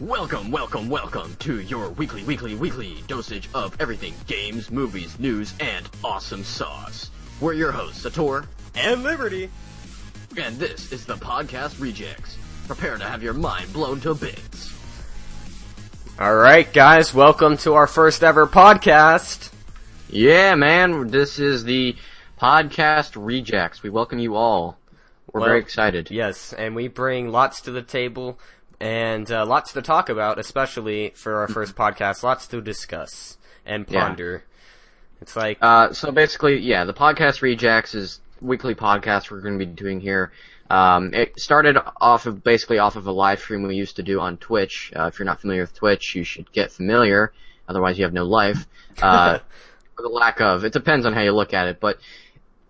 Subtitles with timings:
[0.00, 5.88] Welcome, welcome, welcome to your weekly, weekly, weekly dosage of everything games, movies, news, and
[6.02, 7.10] awesome sauce.
[7.40, 9.50] We're your hosts, Sator, and Liberty.
[10.38, 12.38] and this is the Podcast Rejects.
[12.66, 14.72] Prepare to have your mind blown to bits.
[16.18, 19.50] Alright, guys, welcome to our first ever podcast.
[20.08, 21.94] Yeah, man, this is the
[22.40, 23.82] Podcast Rejects.
[23.82, 24.78] We welcome you all.
[25.32, 26.10] We're Well, very excited.
[26.10, 28.38] Yes, and we bring lots to the table
[28.80, 32.22] and uh, lots to talk about, especially for our first podcast.
[32.22, 34.00] Lots to discuss and Yeah.
[34.08, 34.44] ponder.
[35.20, 39.64] It's like, Uh, so basically, yeah, the podcast Rejects is weekly podcast we're going to
[39.66, 40.32] be doing here.
[40.70, 44.20] Um, it started off of basically off of a live stream we used to do
[44.20, 44.92] on Twitch.
[44.96, 47.32] Uh, if you're not familiar with Twitch, you should get familiar.
[47.68, 48.66] Otherwise, you have no life.
[49.02, 49.38] Uh,
[49.96, 51.98] for the lack of, it depends on how you look at it, but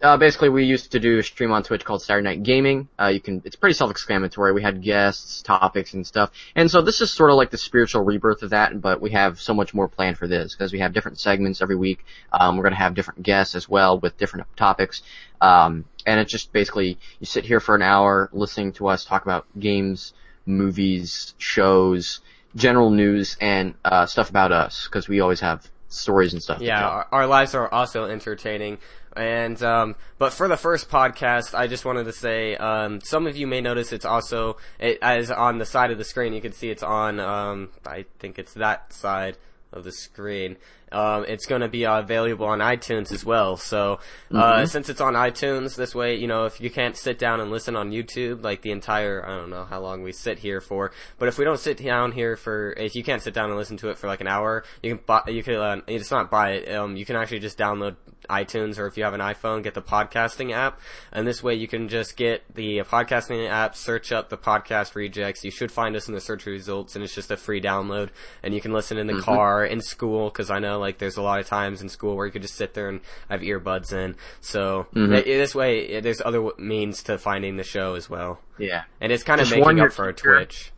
[0.03, 2.89] uh, basically we used to do a stream on Twitch called Saturday Night Gaming.
[2.99, 4.53] Uh, you can, it's pretty self-explanatory.
[4.53, 6.31] We had guests, topics, and stuff.
[6.55, 9.41] And so this is sort of like the spiritual rebirth of that, but we have
[9.41, 12.05] so much more planned for this because we have different segments every week.
[12.33, 15.03] Um, we're going to have different guests as well with different topics.
[15.41, 19.23] Um, and it's just basically you sit here for an hour listening to us talk
[19.23, 20.15] about games,
[20.47, 22.21] movies, shows,
[22.57, 26.61] general news, and uh, stuff about us because we always have stories and stuff.
[26.61, 28.79] yeah, our, our lives are also entertaining.
[29.17, 33.37] And, um, but for the first podcast, I just wanted to say, um, some of
[33.37, 36.53] you may notice it's also, it, as on the side of the screen, you can
[36.53, 39.37] see it's on, um, I think it's that side
[39.73, 40.57] of the screen.
[40.93, 43.57] Um, it's going to be uh, available on iTunes as well.
[43.57, 44.01] So,
[44.35, 47.51] uh, since it's on iTunes, this way, you know, if you can't sit down and
[47.51, 50.91] listen on YouTube, like the entire, I don't know how long we sit here for,
[51.19, 53.77] but if we don't sit down here for, if you can't sit down and listen
[53.79, 56.53] to it for like an hour, you can buy, you can, uh, it's not buy
[56.53, 57.97] it, um, you can actually just download
[58.29, 60.81] iTunes or if you have an iPhone, get the podcasting app,
[61.13, 65.45] and this way you can just get the podcasting app, search up the podcast rejects.
[65.45, 68.11] You should find us in the search results, and it's just a free download,
[68.43, 71.23] and you can listen in the car, in school, because I know like there's a
[71.23, 74.17] lot of times in school where you could just sit there and have earbuds in.
[74.41, 75.13] So mm-hmm.
[75.15, 78.85] i- this way, i- there's other w- means to finding the show as well, yeah.
[79.01, 80.37] and it's kind of Just warn making your up for our teacher.
[80.37, 80.73] Twitch.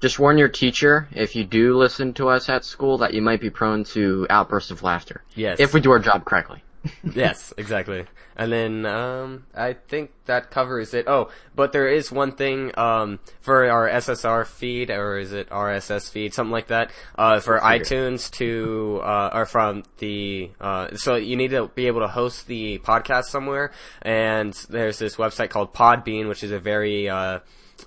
[0.00, 3.40] Just warn your teacher if you do listen to us at school that you might
[3.40, 5.22] be prone to outbursts of laughter.
[5.36, 5.60] Yes.
[5.60, 6.64] If we do our job correctly.
[7.14, 8.06] yes, exactly.
[8.36, 11.06] And then um, I think that covers it.
[11.06, 16.10] Oh, but there is one thing um, for our SSR feed, or is it RSS
[16.10, 20.50] feed, something like that, uh, for iTunes to uh, or from the.
[20.60, 25.16] Uh, so you need to be able to host the podcast somewhere, and there's this
[25.16, 27.08] website called Podbean, which is a very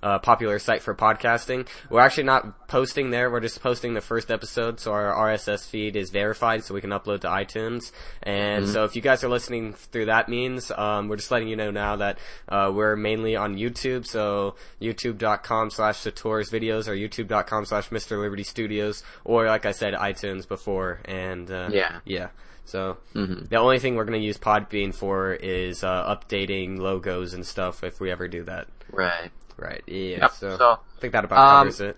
[0.04, 1.68] uh, popular site for podcasting.
[1.90, 3.30] We're actually not posting there.
[3.32, 6.90] We're just posting the first episode, so our RSS feed is verified, so we can
[6.92, 7.92] upload to iTunes.
[8.24, 11.56] And so, if you guys are listening through that means, um, we're just letting you
[11.56, 12.20] know now that
[12.50, 14.06] uh, we're mainly on YouTube.
[14.06, 18.20] So YouTube.com/slash Sator's videos, or YouTube.com/slash Mr.
[18.20, 21.00] Liberty Studios, or like I said, iTunes before.
[21.06, 22.00] And uh, Yeah.
[22.06, 22.30] yeah.
[22.68, 27.46] So the only thing we're going to use Podbean for is uh, updating logos and
[27.46, 28.68] stuff if we ever do that.
[28.92, 29.30] Right.
[29.58, 29.84] Right.
[29.88, 30.18] Yeah.
[30.22, 31.98] Yep, So, so, I think that about um, covers it.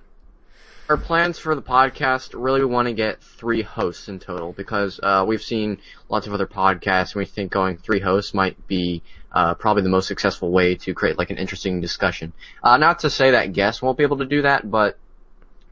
[0.89, 5.01] Our plans for the podcast really we want to get three hosts in total because
[5.03, 9.03] uh, we've seen lots of other podcasts and we think going three hosts might be
[9.33, 12.31] uh, probably the most successful way to create like an interesting discussion.
[12.63, 14.97] Uh, not to say that guests won't be able to do that, but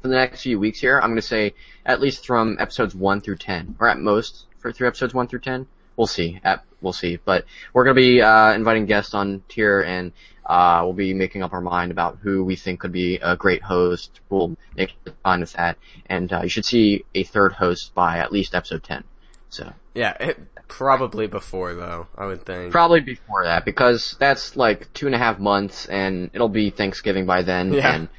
[0.02, 3.22] for the next few weeks here, I'm going to say at least from episodes one
[3.22, 5.66] through ten, or at most for through episodes one through ten.
[5.98, 6.40] We'll see.
[6.44, 7.18] At, we'll see.
[7.24, 10.12] But we're going to be uh, inviting guests on tier, and
[10.46, 13.64] uh, we'll be making up our mind about who we think could be a great
[13.64, 14.20] host.
[14.30, 18.32] We'll make fun with that, and uh, you should see a third host by at
[18.32, 19.04] least episode ten.
[19.50, 20.16] So Yeah.
[20.20, 22.08] It, probably before though.
[22.18, 22.72] I would think.
[22.72, 27.26] probably before that because that's like two and a half months, and it'll be Thanksgiving
[27.26, 27.96] by then, Yeah.
[27.96, 28.10] and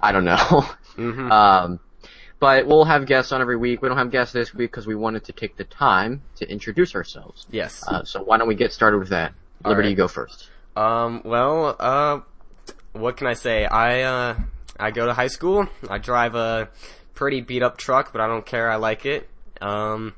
[0.00, 0.36] I don't know.
[0.96, 1.30] mm-hmm.
[1.30, 1.80] Um,
[2.40, 3.82] but we'll have guests on every week.
[3.82, 6.94] We don't have guests this week because we wanted to take the time to introduce
[6.94, 7.46] ourselves.
[7.50, 7.84] yes.
[7.86, 9.32] Uh, so why don't we get started with that?
[9.64, 9.90] All Liberty, right.
[9.90, 10.48] you go first.
[10.76, 11.22] Um.
[11.24, 11.76] Well.
[11.78, 12.20] Uh.
[12.92, 13.64] What can I say?
[13.66, 14.34] I uh.
[14.78, 15.68] I go to high school.
[15.88, 16.70] I drive a
[17.14, 18.70] pretty beat up truck, but I don't care.
[18.70, 19.28] I like it.
[19.60, 20.14] Um.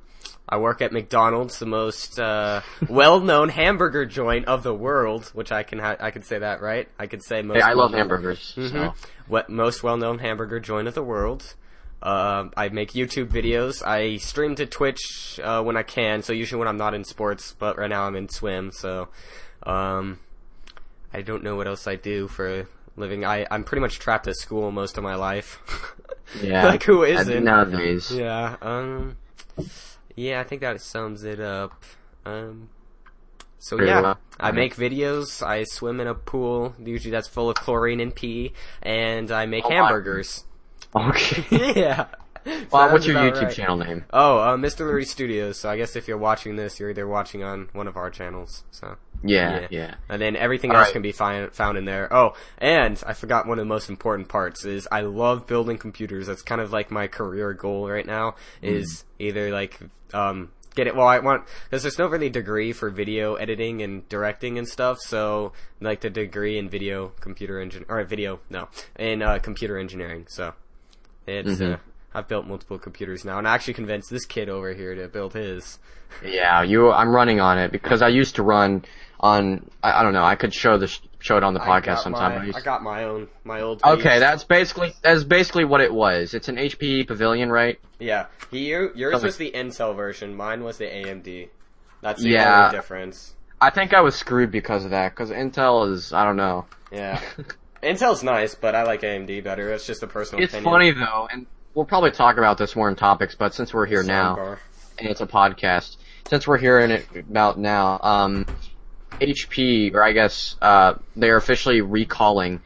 [0.49, 2.61] I work at McDonald's, the most uh,
[2.91, 6.89] well-known hamburger joint of the world, which I can ha- I can say that right.
[6.99, 7.57] I could say most.
[7.57, 8.41] Hey, I love hamburgers.
[8.55, 8.61] So.
[8.61, 8.95] Mhm.
[9.29, 11.55] What most well-known hamburger joint of the world.
[12.03, 13.83] Uh, I make YouTube videos.
[13.87, 16.23] I stream to Twitch uh, when I can.
[16.23, 18.73] So usually when I'm not in sports, but right now I'm in swim.
[18.73, 19.09] So,
[19.63, 20.19] um,
[21.13, 22.67] I don't know what else I do for a
[22.97, 23.25] living.
[23.25, 25.61] I I'm pretty much trapped at school most of my life.
[26.43, 26.65] Yeah.
[26.67, 27.45] like who isn't?
[27.45, 28.11] Nowadays.
[28.11, 28.57] Yeah.
[28.63, 29.19] Um.
[30.17, 31.85] Yeah, I think that sums it up.
[32.25, 32.71] Um.
[33.59, 34.19] So Pretty yeah, well.
[34.41, 35.43] I make videos.
[35.47, 36.75] I swim in a pool.
[36.83, 40.45] Usually that's full of chlorine and pee, and I make Oh, hamburgers.
[40.97, 41.45] Okay.
[41.81, 42.07] yeah.
[42.73, 43.55] Well, what's your YouTube right.
[43.55, 44.05] channel name?
[44.13, 44.85] Oh, uh, Mr.
[44.85, 45.59] Lurie Studios.
[45.61, 48.65] So I guess if you're watching this, you're either watching on one of our channels.
[48.73, 48.97] So.
[49.25, 49.67] Yeah, Yeah.
[49.71, 49.95] yeah.
[50.09, 50.93] And then everything All else right.
[50.93, 52.13] can be fi- found in there.
[52.13, 56.27] Oh, and I forgot one of the most important parts is I love building computers.
[56.27, 59.79] That's kind of like my career goal right now is either like,
[60.13, 64.09] um, get it, well I want, cause there's no really degree for video editing and
[64.09, 69.21] directing and stuff, so like the degree in video computer engine, or video, no, in,
[69.23, 70.55] uh, computer engineering, so
[71.27, 71.75] it's, Mhm.
[71.75, 71.77] uh,
[72.15, 75.35] I've built multiple computers now and I actually convinced this kid over here to build
[75.35, 75.79] his.
[76.25, 76.93] Yeah, you.
[76.93, 78.85] I'm running on it because I used to run
[79.21, 79.71] on.
[79.83, 80.25] I, I don't know.
[80.25, 82.47] I could show the show it on the I podcast sometime.
[82.49, 83.81] my- I I got my own, my old.
[83.83, 86.35] okay, that's basically that's basically what it was.
[86.35, 87.81] It's an HP Pavilion, right?
[87.99, 90.35] Yeah, you, yours Something- was the Intel version.
[90.35, 91.49] Mine was the AMD.
[92.03, 92.65] That's the Yeah.
[92.67, 93.35] only difference.
[93.61, 95.13] I think I was screwed because of that.
[95.13, 96.67] Because Intel is, I don't know.
[96.91, 97.23] Yeah,
[97.83, 99.71] Intel's nice, but I like AMD better.
[99.71, 100.73] That's just a personal It's opinion.
[100.73, 103.35] funny though, and we'll probably talk about this more in topics.
[103.35, 104.59] But since we're here now, Sidebar.
[104.99, 105.97] and it's a podcast,
[106.27, 108.47] since we're hearing it about now, um,
[109.21, 112.61] HP or I guess uh, they're officially recalling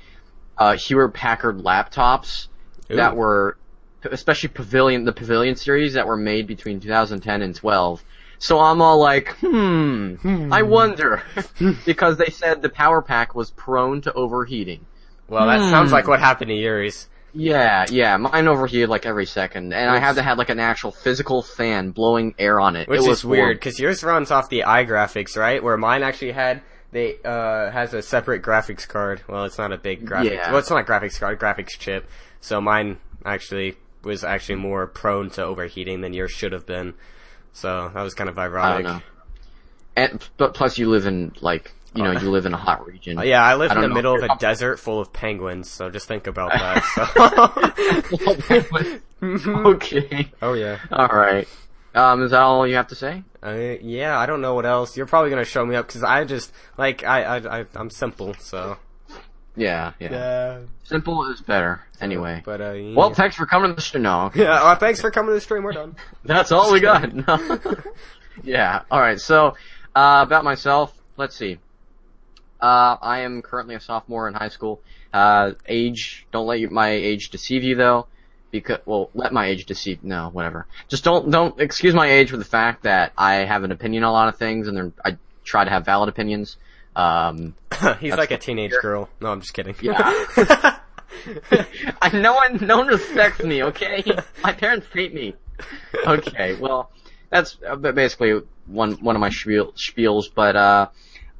[0.58, 2.48] uh, Hewlett Packard laptops
[2.88, 3.58] that were,
[4.04, 8.02] especially Pavilion, the Pavilion series that were made between 2010 and 12.
[8.38, 10.52] So I'm all like, hmm, hmm.
[10.52, 11.22] I wonder,
[11.84, 14.86] because they said the power pack was prone to overheating.
[15.28, 15.70] Well, that Hmm.
[15.70, 17.08] sounds like what happened to yours.
[17.38, 20.90] Yeah, yeah, mine overheated like every second, and I had to have like an actual
[20.90, 22.88] physical fan blowing air on it.
[22.88, 25.62] Which it was is weird, because yours runs off the iGraphics, right?
[25.62, 26.62] Where mine actually had,
[26.92, 29.20] they, uh, has a separate graphics card.
[29.28, 30.50] Well, it's not a big graphics, Yeah.
[30.50, 32.08] well, it's not a graphics card, graphics chip.
[32.40, 36.94] So mine actually was actually more prone to overheating than yours should have been.
[37.52, 38.84] So that was kind of I ironic.
[38.86, 39.02] don't know.
[39.96, 43.18] And but plus you live in like you know you live in a hot region.
[43.24, 46.06] Yeah, I live I in the middle of a desert full of penguins, so just
[46.08, 46.84] think about that.
[49.20, 49.30] So.
[49.70, 50.30] okay.
[50.42, 50.78] oh yeah.
[50.90, 51.48] All right.
[51.94, 53.22] Um, is that all you have to say?
[53.42, 54.96] Uh, yeah, I don't know what else.
[54.96, 58.34] You're probably gonna show me up because I just like I I, I I'm simple,
[58.34, 58.76] so
[59.56, 60.60] Yeah, yeah.
[60.84, 61.80] Simple is better.
[62.00, 62.42] Anyway.
[62.44, 62.94] But uh, yeah.
[62.94, 64.02] Well, thanks for coming to the stream.
[64.02, 64.62] No, yeah.
[64.62, 65.62] Well, thanks for coming to the stream.
[65.62, 65.96] We're done.
[66.24, 67.12] that's all we got.
[67.14, 67.58] No.
[68.44, 68.82] yeah.
[68.90, 69.18] All right.
[69.18, 69.56] So,
[69.94, 70.92] uh, about myself.
[71.16, 71.58] Let's see.
[72.60, 74.80] Uh, I am currently a sophomore in high school.
[75.12, 76.26] Uh, age.
[76.32, 78.06] Don't let my age deceive you though.
[78.50, 80.66] Because, well, let my age deceive, no, whatever.
[80.88, 84.10] Just don't, don't excuse my age for the fact that I have an opinion on
[84.10, 86.56] a lot of things and I try to have valid opinions.
[86.94, 87.54] Um,
[88.00, 89.08] He's like a teenage girl.
[89.20, 89.74] No, I'm just kidding.
[89.82, 90.78] Yeah.
[92.00, 93.62] I, no one, no one respects me.
[93.64, 94.02] Okay,
[94.42, 95.34] my parents hate me.
[96.06, 96.90] Okay, well,
[97.30, 100.24] that's uh, basically one one of my spiel, spiels.
[100.34, 100.88] But uh,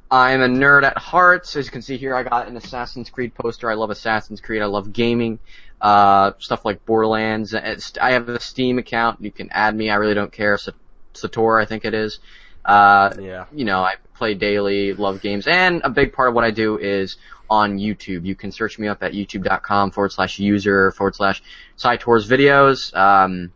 [0.09, 1.55] I'm a nerd at heart.
[1.55, 3.69] As you can see here, I got an Assassin's Creed poster.
[3.69, 4.61] I love Assassin's Creed.
[4.61, 5.39] I love gaming,
[5.81, 7.53] uh, stuff like Borderlands.
[7.53, 9.21] I have a Steam account.
[9.21, 9.89] You can add me.
[9.89, 10.57] I really don't care.
[10.57, 10.71] Sa-
[11.13, 12.19] Sator, I think it is.
[12.63, 13.45] Uh, yeah.
[13.53, 16.77] you know, I play daily, love games, and a big part of what I do
[16.77, 17.17] is
[17.49, 18.25] on YouTube.
[18.25, 21.41] You can search me up at youtube.com forward slash user forward slash
[21.77, 22.95] Cytor's videos.
[22.95, 23.51] Um,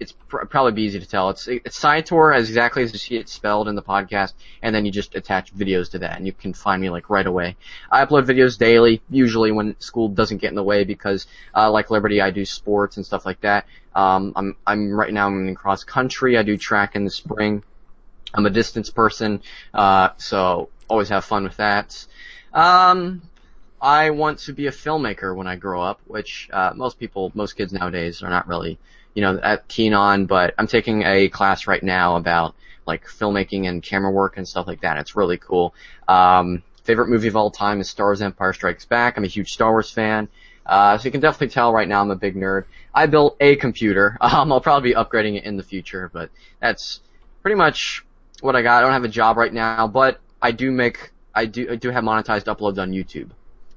[0.00, 1.30] it's pr- probably be easy to tell.
[1.30, 4.84] It's, it's Cytor as exactly as you see it spelled in the podcast, and then
[4.84, 7.56] you just attach videos to that, and you can find me like right away.
[7.90, 11.90] I upload videos daily, usually when school doesn't get in the way because, uh, like
[11.90, 13.66] Liberty, I do sports and stuff like that.
[13.94, 16.36] Um, I'm, I'm right now I'm in cross country.
[16.36, 17.62] I do track in the spring.
[18.34, 19.40] I'm a distance person,
[19.72, 22.06] uh, so always have fun with that.
[22.52, 23.22] Um,
[23.80, 27.54] I want to be a filmmaker when I grow up, which uh, most people, most
[27.54, 28.78] kids nowadays are not really,
[29.16, 30.26] you know, that keen on.
[30.26, 32.54] But I'm taking a class right now about
[32.86, 34.98] like filmmaking and camera work and stuff like that.
[34.98, 35.74] It's really cool.
[36.06, 39.16] Um, favorite movie of all time is Star Wars: Empire Strikes Back.
[39.16, 40.28] I'm a huge Star Wars fan.
[40.66, 42.64] Uh, so you can definitely tell right now I'm a big nerd.
[42.94, 44.18] I built a computer.
[44.26, 46.30] Um, I'll probably be upgrading it in the future, but
[46.60, 47.00] that's
[47.42, 48.04] pretty much
[48.40, 48.78] what I got.
[48.78, 51.90] I don't have a job right now, but I do make I do I do
[51.90, 53.30] have monetized uploads on YouTube.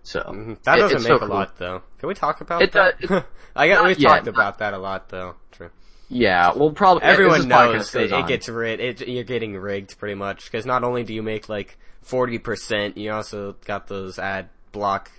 [0.09, 0.63] So Mhm.
[0.63, 1.27] That it- doesn't make so a cool.
[1.27, 1.83] lot though.
[1.99, 3.25] Can we talk about It, uh, that?
[3.55, 3.85] I got.
[3.85, 5.35] We've talked not- about that a lot though.
[5.51, 5.69] True.
[6.07, 8.81] Yeah, well, probably Everyone knows that it gets rigged.
[8.81, 12.97] It, you're getting rigged pretty much because not only do you make like forty percent,
[12.97, 15.11] you also got those ad block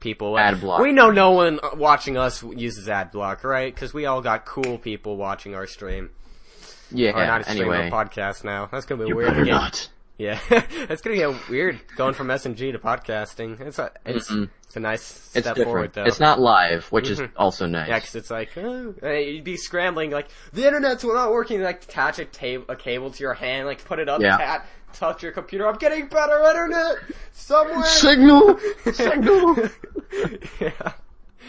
[0.00, 0.36] people.
[0.36, 0.80] Ad block.
[0.80, 3.72] We know no one watching us uses ad block, right?
[3.72, 6.10] Because we all got cool people watching our stream.
[6.90, 7.12] yeah.
[7.12, 8.68] Or not a stream, anyway, podcast now.
[8.72, 9.28] That's gonna be you weird.
[9.28, 9.88] better not.
[10.18, 13.60] Yeah, it's gonna get weird going from SNG to podcasting.
[13.60, 14.48] It's a it's, Mm-mm.
[14.66, 15.64] it's a nice It's step different.
[15.64, 16.04] forward though.
[16.04, 17.30] It's not live, which is Mhm.
[17.36, 17.88] also nice.
[17.88, 21.62] Yeah, 'cause it's like oh, you'd be scrambling like the internet's not working.
[21.62, 24.36] Like attach a, tab- a cable to your hand, like put it up, Yeah.
[24.36, 25.66] tat, touch your computer.
[25.66, 26.96] I'm getting better internet
[27.32, 27.82] somewhere.
[27.84, 28.58] Signal,
[28.92, 29.56] signal.
[30.60, 30.92] yeah.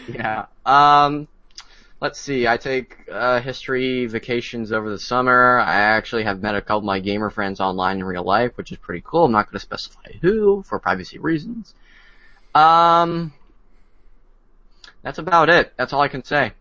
[0.08, 0.46] yeah.
[0.66, 1.28] Um,
[2.04, 2.46] let's see.
[2.46, 5.58] I take uh, history vacations over the summer.
[5.58, 8.70] I actually have met a couple of my gamer friends online in real life, which
[8.70, 9.24] is pretty cool.
[9.24, 11.74] I'm not going to specify who for privacy reasons.
[12.54, 13.32] Um,
[15.02, 15.72] that's about it.
[15.78, 16.52] That's all I can say,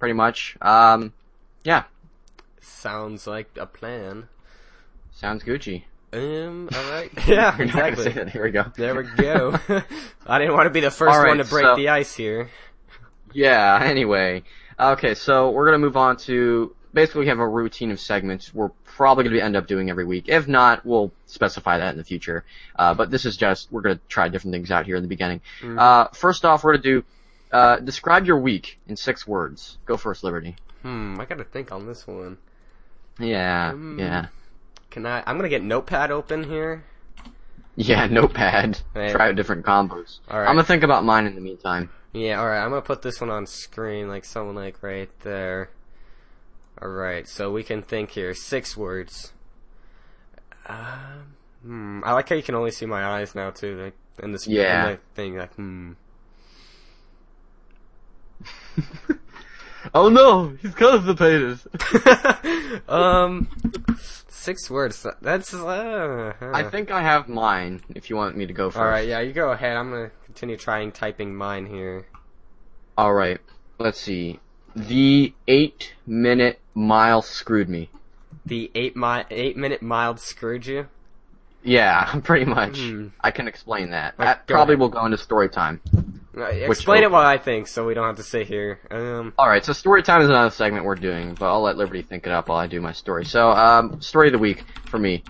[0.00, 0.56] pretty much.
[0.60, 1.12] Um,
[1.62, 1.84] yeah,
[2.60, 4.28] Sounds like a plan.
[5.12, 5.84] sounds Gucci.
[6.12, 7.12] Um, alright.
[7.28, 8.04] yeah, You're not gonna exactly.
[8.04, 8.30] say that.
[8.30, 8.64] Here we go.
[8.76, 9.58] There we go.
[10.26, 12.50] I didn't want to be the first right, one to break so- the ice here.
[13.32, 14.42] Yeah, anyway.
[14.80, 18.70] Okay, so we're gonna move on to basically we have a routine of segments we're
[18.84, 20.28] probably gonna end up doing every week.
[20.28, 22.44] If not, we'll specify that in the future.
[22.76, 25.40] Uh, but this is just, we're gonna try different things out here in the beginning.
[25.62, 27.04] Uh, first off, we're gonna do,
[27.52, 29.78] uh, describe your week in six words.
[29.84, 30.56] Go first, Liberty.
[30.82, 32.38] Hmm, I gotta think on this one.
[33.18, 34.26] Yeah, Um, yeah.
[34.90, 35.22] Can I?
[35.26, 36.84] I'm gonna get Notepad open here.
[37.80, 38.80] Yeah, notepad.
[38.92, 40.18] Try out different combos.
[40.28, 40.48] Alright.
[40.48, 41.90] I'm gonna think about mine in the meantime.
[42.12, 45.70] Yeah, alright, I'm gonna put this one on screen, like someone like right there.
[46.82, 48.34] Alright, so we can think here.
[48.34, 49.32] Six words.
[50.66, 54.32] Um, hmm, I like how you can only see my eyes now too, like in
[54.32, 54.90] this Yeah.
[54.90, 55.92] in thing, like hmm.
[59.94, 61.60] Oh no, he's constipated.
[62.88, 63.48] um,
[64.48, 65.06] six words.
[65.20, 68.78] That's uh, I think I have mine, if you want me to go first.
[68.78, 69.76] Alright, yeah, you go ahead.
[69.76, 72.06] I'm gonna continue trying typing mine here.
[72.96, 73.40] Alright,
[73.78, 74.40] let's see.
[74.74, 77.90] The eight minute mile screwed me.
[78.46, 80.88] The eight mi- eight minute mile screwed you.
[81.62, 82.78] Yeah, pretty much.
[82.78, 83.08] Hmm.
[83.20, 84.18] I can explain that.
[84.18, 84.80] Like, that probably ahead.
[84.80, 85.82] will go into story time.
[86.40, 88.80] Explain it what I think, so we don't have to sit here.
[88.90, 92.26] Um, Alright, so story time is another segment we're doing, but I'll let Liberty think
[92.26, 93.24] it up while I do my story.
[93.24, 95.22] So, um, story of the week for me.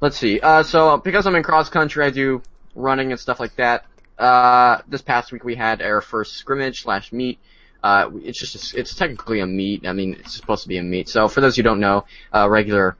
[0.00, 0.40] Let's see.
[0.40, 2.42] Uh, so because I'm in cross country, I do
[2.74, 3.84] running and stuff like that.
[4.18, 7.38] Uh, this past week we had our first scrimmage slash meet.
[7.82, 9.86] Uh, it's just, a, it's technically a meet.
[9.86, 11.08] I mean, it's supposed to be a meet.
[11.08, 12.04] So for those who don't know,
[12.34, 12.96] uh, regular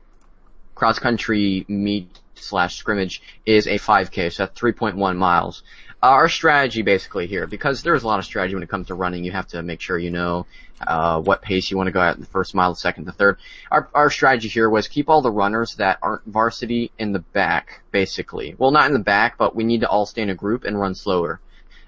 [0.75, 5.63] cross country meet slash scrimmage is a 5K, so that's 3.1 miles.
[6.07, 9.25] Our strategy basically here, because there's a lot of strategy when it comes to running,
[9.25, 10.47] you have to make sure you know
[10.87, 13.13] uh, what pace you want to go at in the first mile, the second, the
[13.13, 13.39] third.
[13.73, 17.83] Our, our strategy here was keep all the runners that aren't varsity in the back,
[17.91, 18.55] basically.
[18.57, 20.79] Well, not in the back, but we need to all stay in a group and
[20.79, 21.41] run slower.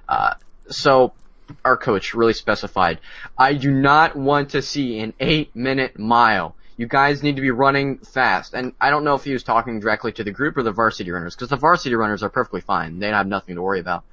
[0.09, 0.35] Uh,
[0.69, 1.13] so
[1.65, 2.99] our coach really specified,
[3.39, 6.57] I do not want to see an eight minute mile.
[6.79, 8.55] You guys need to be running fast.
[8.55, 11.11] And I don't know if he was talking directly to the group or the varsity
[11.11, 13.01] runners, because the varsity runners are perfectly fine.
[13.01, 14.05] They have nothing to worry about.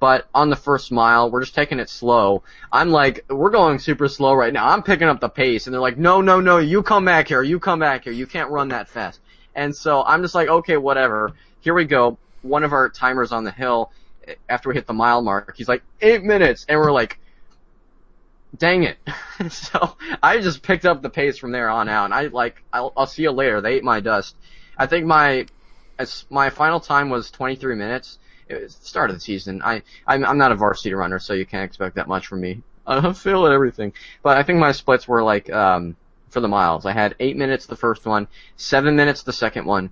[0.00, 2.42] But on the first mile, we're just taking it slow.
[2.72, 4.68] I'm like, we're going super slow right now.
[4.68, 7.42] I'm picking up the pace, and they're like, no, no, no, you come back here,
[7.42, 9.20] you come back here, you can't run that fast.
[9.54, 11.32] And so I'm just like, okay, whatever.
[11.60, 12.18] Here we go.
[12.42, 13.92] One of our timers on the hill,
[14.48, 17.18] after we hit the mile mark, he's like, eight minutes, and we're like,
[18.56, 18.98] dang it.
[19.50, 22.92] so I just picked up the pace from there on out, and I like, I'll,
[22.96, 23.60] I'll see you later.
[23.60, 24.36] They ate my dust.
[24.76, 25.46] I think my,
[26.30, 28.18] my final time was 23 minutes.
[28.48, 29.60] It was the start of the season.
[29.62, 32.62] I, I'm, I'm not a varsity runner, so you can't expect that much from me.
[32.86, 33.92] I at everything.
[34.22, 35.96] But I think my splits were like, um,
[36.30, 36.86] for the miles.
[36.86, 39.90] I had eight minutes the first one, seven minutes the second one,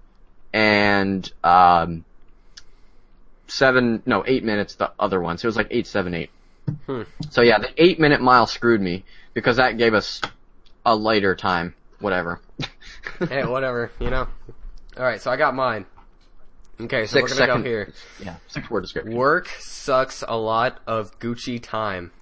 [0.52, 2.04] and, um,
[3.48, 5.38] seven, no, eight minutes the other one.
[5.38, 6.30] So it was like eight, seven, eight.
[6.86, 7.02] Hmm.
[7.30, 9.04] So yeah, the eight minute mile screwed me
[9.34, 10.20] because that gave us
[10.84, 11.74] a later time.
[12.00, 12.40] Whatever.
[13.28, 14.28] hey, whatever, you know.
[14.96, 15.86] All right, so I got mine.
[16.80, 17.92] Okay, so Six we're gonna second- go here.
[18.22, 19.14] Yeah, six word description.
[19.16, 22.12] Work sucks a lot of Gucci time.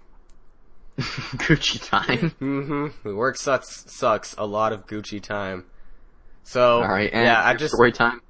[0.99, 2.35] Gucci time.
[2.41, 3.17] Mm-hmm.
[3.17, 5.65] Work sucks sucks a lot of Gucci time.
[6.45, 8.21] So All right, and yeah, I just story time.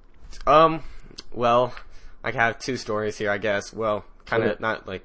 [0.46, 0.82] um,
[1.32, 1.74] well,
[2.22, 3.72] I have two stories here, I guess.
[3.72, 5.04] Well, kind of not like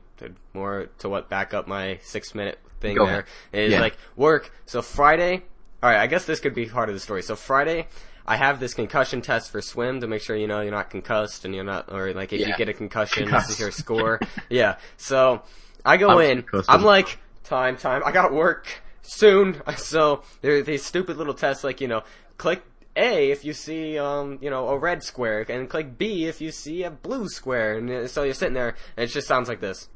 [0.54, 3.66] more to what back up my six minute thing Go there ahead.
[3.68, 3.82] is Yeah.
[3.82, 4.52] like work.
[4.66, 5.44] So Friday,
[5.84, 7.22] all right, I guess this could be part of the story.
[7.24, 7.88] So Friday.
[8.28, 11.46] I have this concussion test for swim to make sure you know you're not concussed
[11.46, 13.48] and you're not, or like if you get a concussion, Concussed.
[13.48, 14.20] this is your score.
[14.52, 14.76] yeah.
[14.98, 15.42] So
[15.84, 16.44] I go I'm in.
[16.44, 16.70] concussed.
[16.70, 18.04] I'm like, time, time.
[18.06, 18.68] I got work
[19.02, 19.60] soon.
[19.78, 22.04] So there are these stupid little tests like, you know,
[22.38, 22.62] click
[23.00, 26.51] A if you see, um, you know, a red square, and click B if you
[26.51, 27.77] see a blue square.
[27.77, 29.88] And uh, so you're sitting there, and it just sounds like this.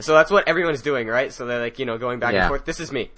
[0.00, 1.32] So that's what everyone's doing, right?
[1.32, 2.64] So they're like, you know, going back and forth.
[2.64, 3.10] This is me.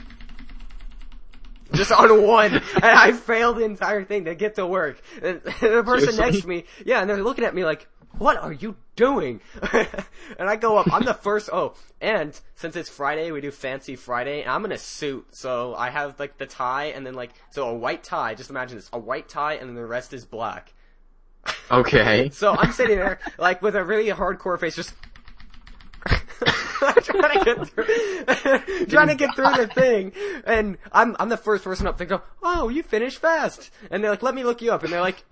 [1.73, 5.00] Just on one, and I failed the entire thing to get to work.
[5.21, 6.18] And the person Seriously?
[6.18, 9.40] next to me, yeah, and they're looking at me like, "What are you doing?"
[9.73, 10.92] and I go up.
[10.92, 11.50] I'm the first.
[11.52, 15.75] Oh, and since it's Friday, we do Fancy Friday, and I'm in a suit, so
[15.75, 18.35] I have like the tie, and then like so a white tie.
[18.35, 20.73] Just imagine this: a white tie, and then the rest is black.
[21.70, 22.30] Okay.
[22.32, 24.94] So I'm sitting there like with a really hardcore face, just
[26.06, 30.12] trying to get through, trying to get through the thing,
[30.44, 31.99] and I'm I'm the first person up.
[31.99, 34.92] They go, "Oh, you finished fast," and they're like, "Let me look you up," and
[34.92, 35.25] they're like,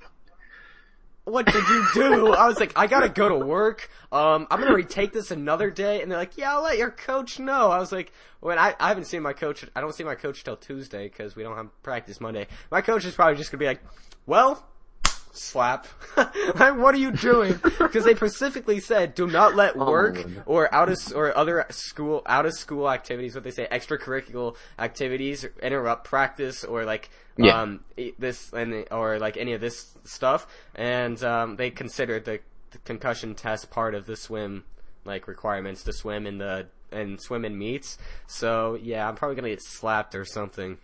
[1.24, 2.32] what did you do?
[2.32, 3.88] I was like, I gotta go to work.
[4.12, 6.02] Um, I'm gonna retake this another day.
[6.02, 7.70] And they're like, yeah, I'll let your coach know.
[7.70, 10.44] I was like, when I, I haven't seen my coach, I don't see my coach
[10.44, 12.46] till Tuesday because we don't have practice Monday.
[12.70, 13.80] My coach is probably just gonna be like,
[14.26, 14.66] well,
[15.36, 15.86] slap.
[16.16, 17.60] like, what are you doing?
[17.78, 22.22] Because they specifically said, do not let Oh, work or out of or other school
[22.26, 27.60] out of school activities, what they say, extracurricular activities, interrupt practice or like Yeah.
[27.60, 27.80] um
[28.18, 30.46] this and or like any of this stuff.
[30.74, 34.64] And um, they considered the, the concussion test part of the swim
[35.04, 37.98] like requirements to swim in the and swim in meets.
[38.26, 40.78] So yeah, I'm probably gonna get slapped or something.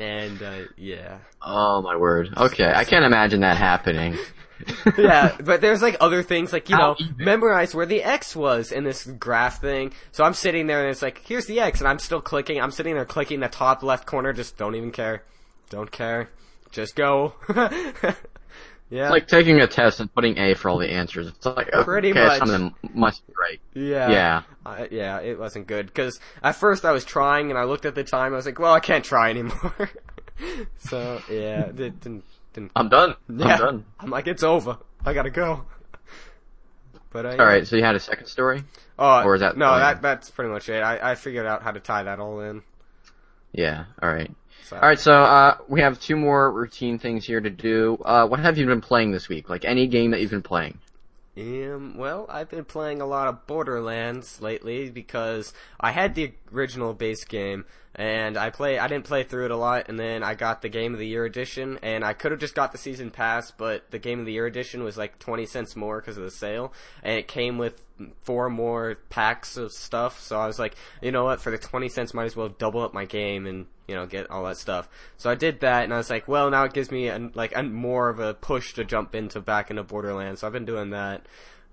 [0.00, 1.18] And uh, yeah.
[1.42, 2.32] Oh my word.
[2.36, 4.16] Okay, I can't imagine that happening.
[4.98, 7.24] yeah, but there's like other things like you How know even?
[7.24, 9.92] memorize where the X was in this graph thing.
[10.12, 12.60] So I'm sitting there and it's like here's the X and I'm still clicking.
[12.60, 14.32] I'm sitting there clicking the top left corner.
[14.32, 15.22] Just don't even care.
[15.70, 16.30] Don't care.
[16.70, 17.34] Just go.
[18.94, 19.10] yeah.
[19.10, 21.26] like taking a test and putting A for all the answers.
[21.28, 22.38] It's like Pretty okay, much.
[22.38, 23.60] some of them must be right.
[23.74, 24.10] yeah.
[24.10, 24.42] Yeah.
[24.64, 27.94] I, yeah, it wasn't good because at first I was trying and I looked at
[27.94, 28.32] the time.
[28.32, 29.90] I was like, well, I can't try anymore.
[30.78, 32.72] so yeah, it didn't didn't.
[32.76, 33.16] I'm done.
[33.28, 33.46] yeah.
[33.54, 33.84] I'm done.
[34.00, 34.78] I'm like, it's over.
[35.04, 35.64] I gotta go.
[37.10, 38.64] But uh, All right, so you had a second story?
[38.98, 39.78] Oh, Or is that- no?
[39.78, 40.80] that that's pretty much it.
[40.82, 42.62] I, I figured out how to tie that all in.
[43.52, 43.84] Yeah.
[44.02, 44.32] All right.
[44.64, 44.76] So.
[44.76, 44.98] All right.
[44.98, 47.98] So uh, we have two more routine things here to do.
[48.04, 49.50] Uh, what have you been playing this week?
[49.50, 50.78] Like any game that you've been playing?
[51.36, 56.94] Um, well, I've been playing a lot of Borderlands lately because I had the original
[56.94, 57.64] base game
[57.96, 60.68] and I play I didn't play through it a lot and then I got the
[60.68, 63.90] game of the year edition and I could have just got the season pass but
[63.90, 66.72] the game of the year edition was like 20 cents more because of the sale
[67.02, 67.84] and it came with
[68.22, 71.88] four more packs of stuff so I was like, you know what, for the 20
[71.88, 74.88] cents might as well double up my game and you know, get all that stuff.
[75.16, 77.52] So I did that, and I was like, well, now it gives me an, like
[77.56, 80.40] a, more of a push to jump into back into Borderlands.
[80.40, 81.26] So I've been doing that,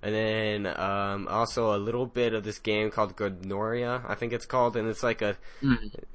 [0.04, 4.46] and then um, also a little bit of this game called Gnomoria, I think it's
[4.46, 5.38] called, and it's like a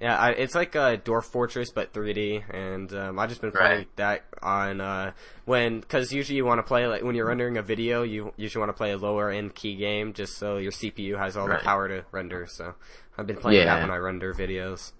[0.00, 3.78] yeah, I, it's like a Dwarf Fortress but 3D, and um, I've just been playing
[3.78, 3.96] Right.
[3.96, 5.12] that on uh,
[5.44, 8.61] when because usually you want to play like when you're rendering a video, you usually
[8.61, 11.61] want to play a lower end key game just so your CPU has all Right.
[11.61, 12.46] the power to render.
[12.48, 12.74] So
[13.16, 14.92] I've been playing that when I render videos.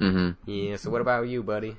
[0.00, 0.50] Mm-hmm.
[0.50, 0.76] Yeah.
[0.76, 1.76] So what about you, buddy?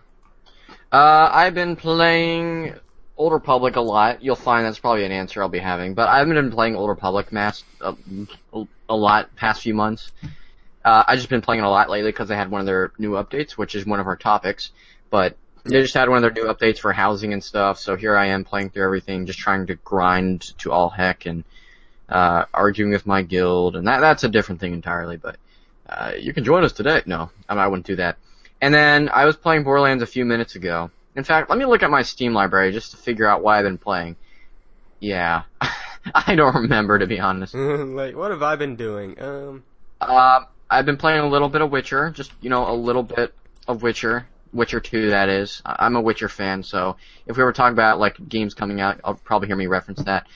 [0.91, 2.75] Uh, I've been playing
[3.17, 4.23] Old Republic a lot.
[4.23, 5.93] You'll find that's probably an answer I'll be having.
[5.93, 7.95] But I haven't been playing Old Republic mass a,
[8.87, 10.11] a lot past few months.
[10.83, 12.91] Uh, I've just been playing it a lot lately because they had one of their
[12.97, 14.71] new updates, which is one of our topics.
[15.09, 17.79] But they just had one of their new updates for housing and stuff.
[17.79, 21.43] So here I am playing through everything, just trying to grind to all heck and
[22.07, 25.17] uh, arguing with my guild, and that that's a different thing entirely.
[25.17, 25.37] But
[25.89, 27.01] uh, you can join us today.
[27.05, 28.17] No, I, I wouldn't do that.
[28.61, 30.91] And then I was playing Borderlands a few minutes ago.
[31.15, 33.65] In fact, let me look at my Steam library just to figure out why I've
[33.65, 34.15] been playing.
[34.99, 35.43] Yeah,
[36.13, 37.53] I don't remember to be honest.
[37.55, 39.21] like, what have I been doing?
[39.21, 39.63] Um,
[39.99, 43.33] Uh, I've been playing a little bit of Witcher, just you know, a little bit
[43.67, 45.61] of Witcher, Witcher Two, that is.
[45.65, 49.15] I'm a Witcher fan, so if we were talking about like games coming out, I'll
[49.15, 50.27] probably hear me reference that.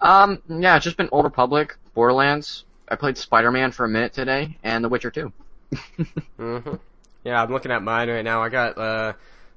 [0.00, 2.64] Um, yeah, it's just been Old Republic, Borderlands.
[2.88, 5.32] I played Spider-Man for a minute today, and The Witcher Two.
[6.36, 6.58] hmm
[7.24, 8.42] Yeah, I'm looking at mine right now.
[8.42, 9.12] I got uh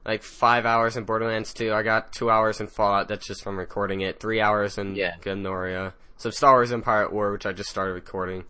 [0.05, 1.73] like five hours in Borderlands 2.
[1.73, 3.07] I got two hours in Fallout.
[3.07, 4.19] That's just from recording it.
[4.19, 5.15] Three hours in Yeah.
[5.21, 5.93] Gnomoria.
[6.17, 8.43] Some Star Wars Empire at War, which I just started recording.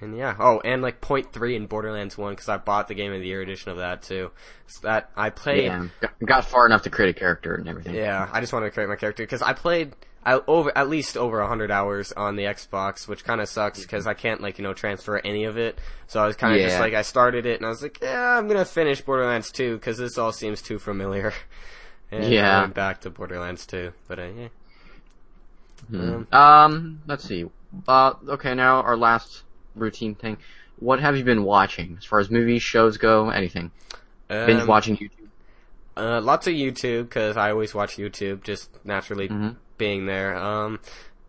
[0.00, 3.12] And yeah, oh, and like point three in Borderlands 1 because I bought the Game
[3.12, 4.30] of the Year edition of that too.
[4.68, 5.64] So that I played.
[5.64, 7.94] Yeah, got, got far enough to create a character and everything.
[7.96, 9.94] Yeah, I just wanted to create my character because I played
[10.26, 14.06] I, over at least over hundred hours on the Xbox, which kind of sucks because
[14.06, 15.78] I can't like you know transfer any of it.
[16.06, 18.38] So I was kind of just like I started it and I was like, yeah,
[18.38, 21.32] I'm gonna finish Borderlands 2 because this all seems too familiar.
[22.10, 22.58] and Yeah.
[22.58, 24.48] I went back to Borderlands 2, but uh, yeah.
[25.92, 27.44] Um, Um, let's see.
[27.86, 29.42] Uh, okay, now our last
[29.74, 30.38] routine thing.
[30.78, 33.70] What have you been watching as far as movies, shows go, anything?
[34.28, 35.10] Binge um, watching YouTube.
[35.96, 39.56] Uh, lots of YouTube because I always watch YouTube, just naturally Mhm.
[39.78, 40.36] Being there.
[40.36, 40.80] Um,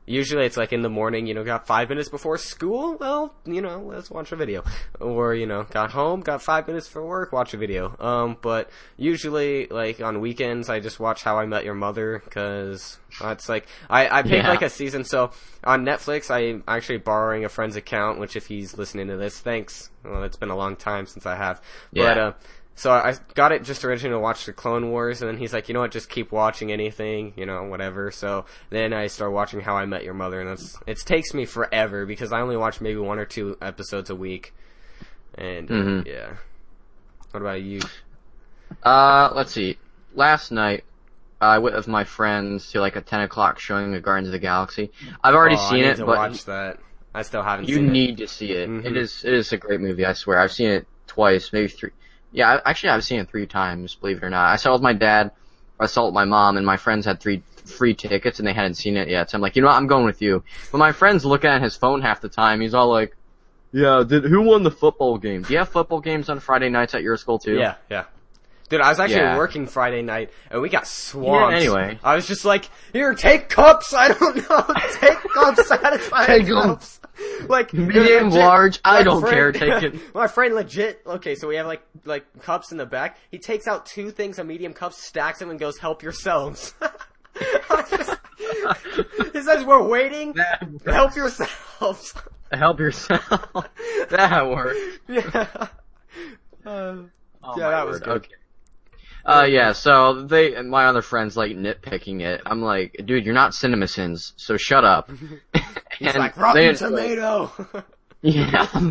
[0.07, 2.95] usually it's like in the morning, you know, got five minutes before school.
[2.99, 4.63] Well, you know, let's watch a video.
[4.99, 7.95] Or you know, got home, got five minutes for work, watch a video.
[7.99, 12.97] Um, but usually like on weekends, I just watch How I Met Your Mother because
[13.21, 14.49] it's like I I picked Yeah.
[14.49, 15.03] like a season.
[15.05, 15.31] So
[15.63, 18.19] on Netflix, I'm actually borrowing a friend's account.
[18.19, 19.89] Which if he's listening to this, thanks.
[20.03, 21.61] Well, it's been a long time since I have.
[21.93, 22.23] But Yeah.
[22.23, 22.33] uh,
[22.75, 25.67] so I got it just originally to watch the Clone Wars, and then he's like,
[25.69, 28.11] you know what, just keep watching anything, you know, whatever.
[28.11, 31.45] So then I start watching How I Met Your Mother, and that's it takes me
[31.45, 34.53] forever because I only watch maybe one or two episodes a week,
[35.35, 36.05] and Mhm.
[36.05, 36.33] yeah.
[37.31, 37.81] What about you?
[38.83, 39.77] Uh, let's see.
[40.13, 40.83] Last night,
[41.41, 44.39] I went with my friends to like a 10 o'clock showing of Guardians of the
[44.39, 44.91] Galaxy.
[45.23, 46.79] I've already Oh, seen need it, but watch that.
[47.13, 47.91] I still haven't you seen it.
[47.91, 48.69] need to see it.
[48.69, 48.85] Mhm.
[48.85, 50.05] It is it is a great movie.
[50.05, 50.39] I swear.
[50.39, 51.91] I've seen it twice, maybe three.
[52.35, 53.95] Yeah, I, actually, I've seen it three times.
[53.95, 55.31] Believe it or not, I saw it with my dad.
[55.79, 58.53] I saw it with my mom, and my friends had three free tickets, and they
[58.53, 59.29] hadn't seen it yet.
[59.31, 59.75] So I'm like, you know what?
[59.77, 60.43] I'm going with you.
[60.71, 62.61] But my friend's looking at his phone half the time.
[62.61, 63.15] He's all like,
[63.71, 65.41] "Yeah, did who won the football game?
[65.41, 68.03] Do you have football games on Friday nights at your school too?" Yeah, yeah.
[68.69, 69.37] Dude, I was actually Yeah.
[69.37, 71.51] working Friday night, and we got swamped.
[71.53, 71.99] Yeah, anyway.
[72.03, 73.93] I was just like, here, take cups!
[73.93, 74.65] I don't know,
[74.99, 76.55] take cups, satisfying Take 'em.
[76.63, 76.99] cups!
[77.47, 79.51] Like, Medium, legit, large, I don't friend- care,
[79.81, 79.95] take it.
[80.15, 83.67] my friend legit, okay, so we have like, like cups in the back, he takes
[83.67, 86.73] out two things of medium cups, stacks them, and goes, help yourselves.
[87.89, 88.17] Just-
[89.33, 92.13] he says, we're waiting, That, help yourselves.
[92.51, 93.21] help yourself.
[94.09, 94.79] that worked.
[95.07, 95.67] yeah.
[96.65, 96.95] Uh,
[97.47, 98.03] Oh, Yeah, that was word.
[98.03, 98.15] good.
[98.17, 98.29] Okay.
[99.23, 102.41] Uh, yeah, so they, and my other friends like nitpicking it.
[102.45, 105.09] I'm like, dude, you're not CinemaSins, so shut up.
[105.99, 107.51] He's And like, rotten tomato!
[108.21, 108.65] Yeah.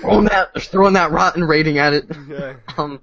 [0.00, 2.04] throwing that, throwing that rotten rating at it.
[2.28, 2.54] yeah.
[2.78, 3.00] Um,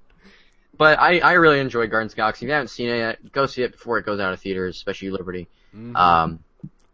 [0.78, 2.46] but I, I really enjoy the Galaxy.
[2.46, 4.76] If you haven't seen it yet, go see it before it goes out of theaters,
[4.76, 5.46] especially Liberty.
[5.94, 6.38] Um,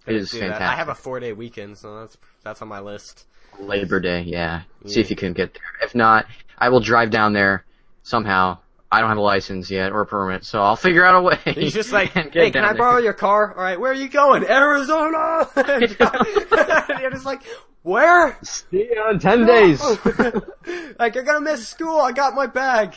[0.06, 0.44] it is Do that.
[0.46, 0.68] fantastic.
[0.68, 3.26] I have a four day weekend, so that's that's on my list.
[3.60, 4.62] Labor Day, yeah.
[4.86, 5.62] See if you can get there.
[5.86, 6.26] If not,
[6.58, 7.64] I will drive down there
[8.02, 8.58] somehow.
[8.94, 11.38] I don't have a license yet or a permit, so I'll figure out a way.
[11.54, 13.52] He's just like, hey, can I there." borrow your car?
[13.52, 14.44] All right, where are you going?
[14.44, 15.48] Arizona.
[15.56, 15.96] And
[17.00, 17.42] you're just like,
[17.82, 18.38] where?
[18.44, 19.82] See you in ten days.
[20.98, 22.00] like you're gonna miss school.
[22.00, 22.96] I got my bag.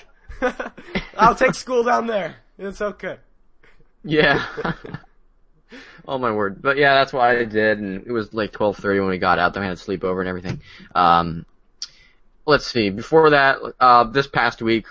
[1.18, 2.36] I'll take school down there.
[2.60, 3.18] It's okay.
[4.04, 4.46] yeah.
[6.08, 6.62] oh my word.
[6.62, 9.40] But yeah, that's what I did, and it was like twelve thirty when we got
[9.40, 9.56] out.
[9.56, 10.62] Then we had a sleepover and everything.
[10.94, 11.46] Um,
[12.46, 12.92] let's see.
[12.92, 14.86] Before that, uh, this past week,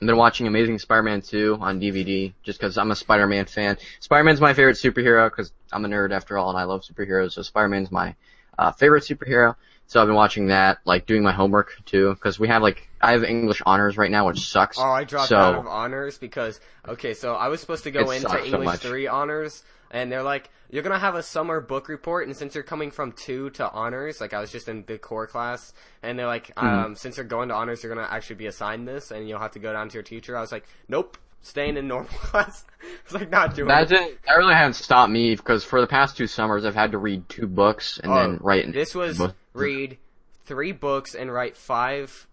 [0.00, 3.76] I've been watching Amazing Spider-Man 2 on DVD just because I'm a Spider-Man fan.
[4.00, 7.32] Spider-Man's my favorite superhero because I'm a nerd after all and I love superheroes.
[7.32, 8.14] So Spider-Man's my
[8.58, 9.56] uh, favorite superhero.
[9.88, 13.12] So I've been watching that, like doing my homework too, because we have like I
[13.12, 14.78] have English honors right now, which sucks.
[14.78, 18.10] Oh, I dropped so, out of honors because okay, so I was supposed to go
[18.10, 21.88] into sucks so English three honors, and they're like, you're gonna have a summer book
[21.88, 24.98] report, and since you're coming from two to honors, like I was just in the
[24.98, 25.72] core class,
[26.02, 26.66] and they're like, Hmm.
[26.66, 29.52] um, since you're going to honors, you're gonna actually be assigned this, and you'll have
[29.52, 30.36] to go down to your teacher.
[30.36, 32.64] I was like, nope, staying in normal class.
[33.04, 33.88] it's like, not doing That it.
[33.88, 34.22] didn't.
[34.26, 37.28] That really hasn't stopped me because for the past two summers I've had to read
[37.28, 38.72] two books and then Oh, write.
[38.72, 39.34] This was book.
[39.54, 39.98] read
[40.44, 42.26] three books and write five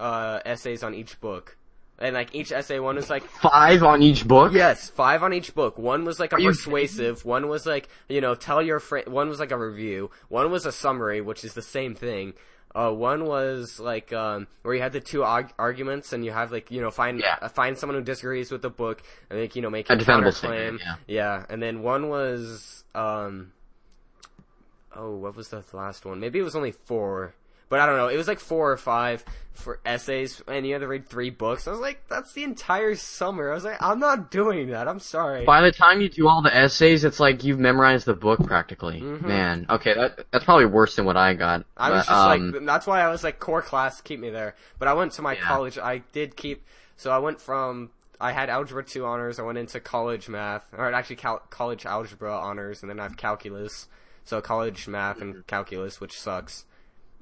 [0.00, 1.56] uh, essays on each book.
[1.98, 4.52] And like each essay, one was like five on each book.
[4.52, 5.78] Yes, five on each book.
[5.78, 7.24] One was like a persuasive.
[7.24, 9.06] One was like you know tell your friend.
[9.08, 10.10] One was like a review.
[10.28, 12.34] One was a summary, which is the same thing.
[12.74, 16.50] Uh, one was like um, where you had the two arg- arguments, and you have
[16.50, 17.36] like you know find Yeah.
[17.40, 19.96] uh, find someone who disagrees with the book, and like you know make A a
[19.96, 20.78] defendable counterclaim.
[20.80, 23.52] statement, yeah, and then one was um,
[24.96, 26.18] oh, what was the last one?
[26.18, 27.34] Maybe it was only four.
[27.74, 28.06] But I don't know.
[28.06, 31.66] It was like four or five for essays, and you had to read three books.
[31.66, 33.50] I was like, that's the entire summer.
[33.50, 34.86] I was like, I'm not doing that.
[34.86, 35.44] I'm sorry.
[35.44, 39.00] By the time you do all the essays, it's like you've memorized the book practically.
[39.00, 41.62] Man, okay, that that's probably worse than what I got.
[41.62, 41.82] Mm-hmm.
[41.82, 44.30] I was but, just um, like, that's why I was like, core class, keep me
[44.30, 44.54] there.
[44.78, 45.40] But I went to my Yeah.
[45.40, 45.76] college.
[45.76, 46.64] I did keep.
[46.96, 47.90] So I went from.
[48.20, 49.40] I had algebra two honors.
[49.40, 53.16] I went into college math, or actually cal- college algebra honors, and then I have
[53.16, 53.88] calculus.
[54.24, 56.66] So college math and calculus, which sucks.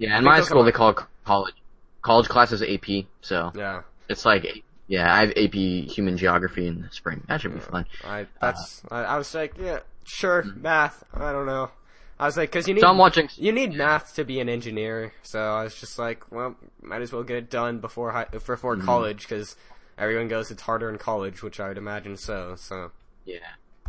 [0.03, 1.55] Yeah, in my school they call college.
[2.03, 6.91] College classes AP, so Yeah, it's like yeah, I have AP Human Geography in the
[6.91, 7.23] spring.
[7.29, 7.87] That should be fun.
[8.05, 8.83] I that's.
[8.91, 11.05] I, I was like, yeah, sure, math.
[11.15, 11.71] I don't know.
[12.19, 13.29] I was like, because you need So I'm watching.
[13.37, 15.13] you need math to be an engineer.
[15.23, 18.77] So I was just like, well, might as well get it done before high, before
[18.77, 18.87] Mm-hmm.
[18.87, 19.57] college because
[19.97, 22.57] everyone goes it's harder in college, which I would imagine so.
[22.57, 22.91] So
[23.25, 23.39] Yeah.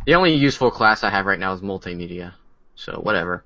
[0.06, 2.34] The only useful class I have right now is multimedia.
[2.76, 3.44] So whatever.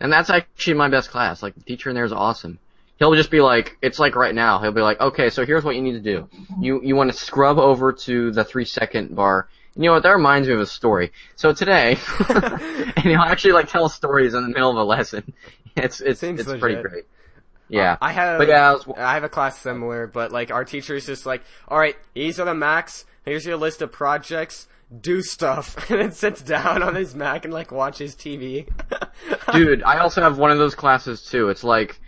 [0.00, 1.42] And that's actually my best class.
[1.42, 2.58] Like the teacher in there is awesome.
[2.98, 4.60] He'll just be like, it's like right now.
[4.60, 6.28] He'll be like, okay, so here's what you need to do.
[6.34, 6.62] Mm-hmm.
[6.62, 9.48] You you want to scrub over to the three second bar.
[9.74, 10.02] And you know what?
[10.02, 11.12] That reminds me of a story.
[11.36, 11.96] So today,
[12.28, 15.32] and he'll actually like tell stories in the middle of a lesson.
[15.76, 17.04] It's it's Seems it's pretty great.
[17.68, 17.96] Yeah.
[18.00, 20.96] I have But yeah, I was- I have a class similar, but like our teacher
[20.96, 23.04] is just like, all right, these are the max.
[23.24, 24.66] Here's your list of projects.
[24.98, 28.68] Do stuff, and then sits down on his Mac and like watches TV.
[29.52, 31.48] Dude, I also have one of those classes too.
[31.48, 32.00] It's like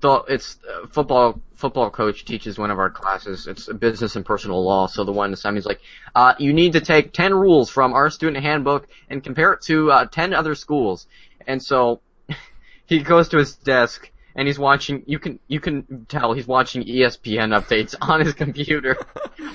[0.00, 3.46] the it's uh, football football coach teaches one of our classes.
[3.46, 4.86] It's business and personal law.
[4.86, 5.80] So the one assignment is like,
[6.14, 9.90] uh, you need to take ten rules from our student handbook and compare it to
[9.90, 11.06] uh, ten other schools.
[11.46, 12.00] And so
[12.86, 15.02] he goes to his desk and he's watching.
[15.06, 18.96] You can you can tell he's watching ESPN updates on his computer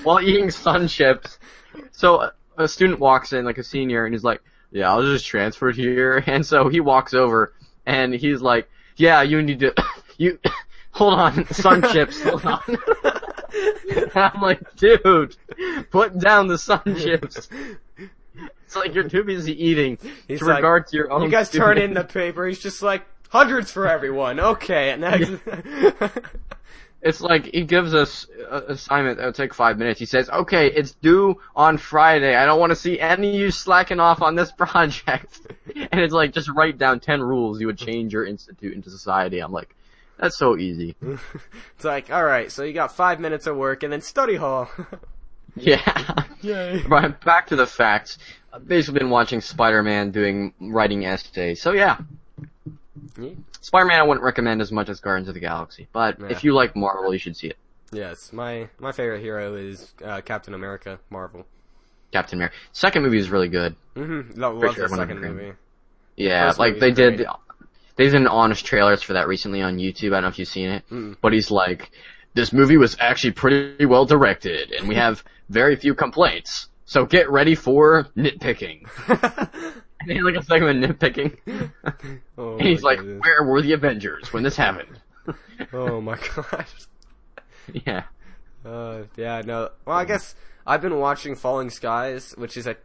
[0.04, 1.40] while eating sun chips.
[1.90, 5.26] So a- student walks in, like a senior, and he's like, "Yeah, I was just
[5.26, 7.52] transferred here." And so he walks over
[7.86, 9.74] and he's like, "Yeah, you need to
[10.18, 10.38] you
[10.92, 12.60] hold on, sun chips, hold on."
[14.14, 15.36] I'm like, dude,
[15.90, 17.48] put down the sun chips.
[18.64, 21.22] It's like you're too busy eating He's to like, regard to your own.
[21.22, 22.46] You guys turn in the paper.
[22.46, 24.40] He's just like hundreds for everyone.
[24.40, 25.30] Okay, and next.
[27.02, 30.00] It's like he gives us an assignment that'll take five minutes.
[30.00, 32.34] He says, "Okay, it's due on Friday.
[32.34, 35.40] I don't want to see any of you slacking off on this project."
[35.76, 39.38] and it's like, just write down ten rules you would change your institute into society.
[39.38, 39.74] I'm like,
[40.18, 40.96] that's so easy.
[41.76, 44.70] it's like, all right, so you got five minutes of work and then study hall.
[45.56, 46.24] Yeah.
[46.42, 46.82] Yay.
[46.86, 48.18] But back to the facts.
[48.52, 51.60] I've basically been watching Spider-Man doing writing essays.
[51.60, 51.98] So Yeah.
[53.66, 56.28] Spider-Man I wouldn't recommend as much as Guardians of the Galaxy, but Yeah.
[56.28, 57.56] if you like Marvel, you should see it.
[57.92, 61.44] Yes, my my favorite hero is uh, Captain America, Marvel.
[62.12, 62.54] Captain America.
[62.72, 63.74] Second movie is really good.
[63.96, 64.40] Mm-hmm.
[64.40, 65.52] Love, For love sure, the second movie.
[66.16, 67.16] Yeah, First like they did.
[67.16, 67.28] great.
[67.96, 70.08] They did an honest trailers for that recently on YouTube.
[70.08, 71.16] I don't know if you've seen it, Mm.
[71.20, 71.90] but he's like,
[72.34, 76.68] "This movie was actually pretty well directed, and we have very few complaints.
[76.84, 78.86] So get ready for nitpicking."
[80.22, 81.36] like a segment nitpicking,
[82.38, 83.20] oh, and he's like, goodness.
[83.22, 85.00] "Where were the Avengers when this happened?"
[85.72, 86.72] oh my gosh.
[87.72, 88.04] yeah.
[88.64, 89.70] Uh, yeah, no.
[89.84, 90.34] Well, I guess
[90.66, 92.76] I've been watching Falling Skies, which is a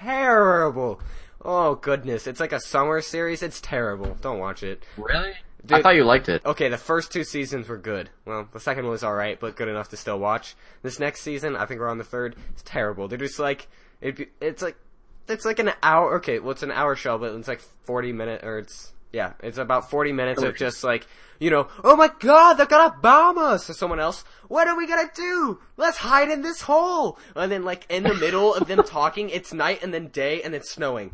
[0.00, 1.00] terrible.
[1.42, 3.42] Oh goodness, it's like a summer series.
[3.42, 4.16] It's terrible.
[4.20, 4.82] Don't watch it.
[4.96, 5.34] Really?
[5.70, 6.44] I thought you liked it.
[6.44, 8.10] Okay, the first two seasons were good.
[8.26, 10.54] Well, the second one was alright, but good enough to still watch.
[10.82, 12.36] This next season, I think we're on the third.
[12.50, 13.08] It's terrible.
[13.08, 13.68] They're just like,
[14.00, 14.76] it, it's like,
[15.28, 16.16] it's like an hour.
[16.16, 19.58] Okay, well, it's an hour show, but it's like forty minute, or it's yeah, it's
[19.58, 21.06] about forty minutes of just like,
[21.38, 24.24] you know, oh my god, they're gonna bomb us, or someone else.
[24.48, 25.60] What are we gonna do?
[25.76, 27.18] Let's hide in this hole.
[27.34, 30.54] And then like in the middle of them talking, it's night and then day and
[30.54, 31.12] it's snowing.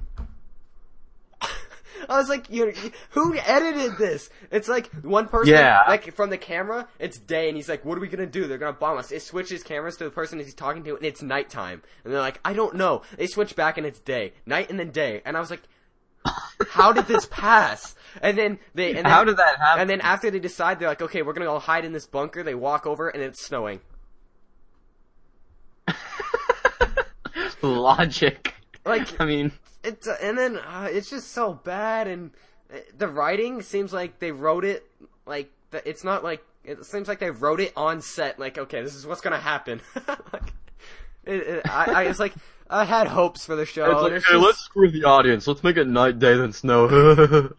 [2.09, 2.73] I was like, you,
[3.11, 4.31] who edited this?
[4.51, 5.81] It's like one person, Yeah.
[5.89, 8.47] like from the camera, it's day, and he's like, "What are we gonna do?
[8.47, 11.23] They're gonna bomb us." It switches cameras to the person he's talking to, and it's
[11.23, 14.79] nighttime, and they're like, "I don't know." They switch back, and it's day, night, and
[14.79, 15.63] then day, and I was like,
[16.71, 19.81] "How did this pass?" And then they, and then, How did that happen?
[19.83, 22.43] And then after they decide, they're like, "Okay, we're gonna go hide in this bunker."
[22.43, 23.81] They walk over, and it's snowing.
[27.63, 28.55] Logic.
[28.85, 32.31] Like, I mean, it's and then uh, it's just so bad and
[32.73, 34.85] uh, the writing seems like they wrote it
[35.27, 35.51] like
[35.85, 39.07] it's not like it seems like they wrote it on set like okay this is
[39.07, 39.81] what's gonna happen.
[40.33, 40.53] Like
[41.25, 42.33] it, it, I, I it's like
[42.71, 45.47] I had hopes for the show it's like, it's hey, just- let's screw the audience.
[45.47, 46.87] Let's make it night, day, then snow.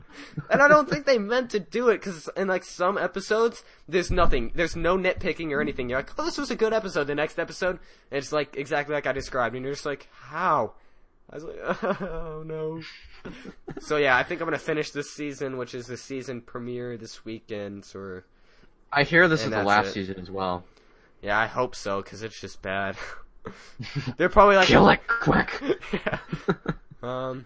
[0.50, 4.10] and I don't think they meant to do it because in like some episodes there's
[4.10, 5.90] nothing there's no nitpicking or anything.
[5.90, 7.06] You're like oh this was a good episode.
[7.06, 7.80] The next episode
[8.10, 9.56] it's like exactly like I described.
[9.56, 10.74] And you're just like how
[11.32, 12.82] I was like oh no
[13.80, 17.24] so yeah I think I'm gonna finish this season which is the season premiere this
[17.24, 18.26] weekend or
[18.92, 19.92] I hear this is the last it.
[19.94, 20.64] season as well.
[21.22, 22.98] yeah I hope so because it's just bad
[24.18, 25.50] they're probably like Kill it quick.
[25.94, 26.18] yeah.
[27.02, 27.46] Um,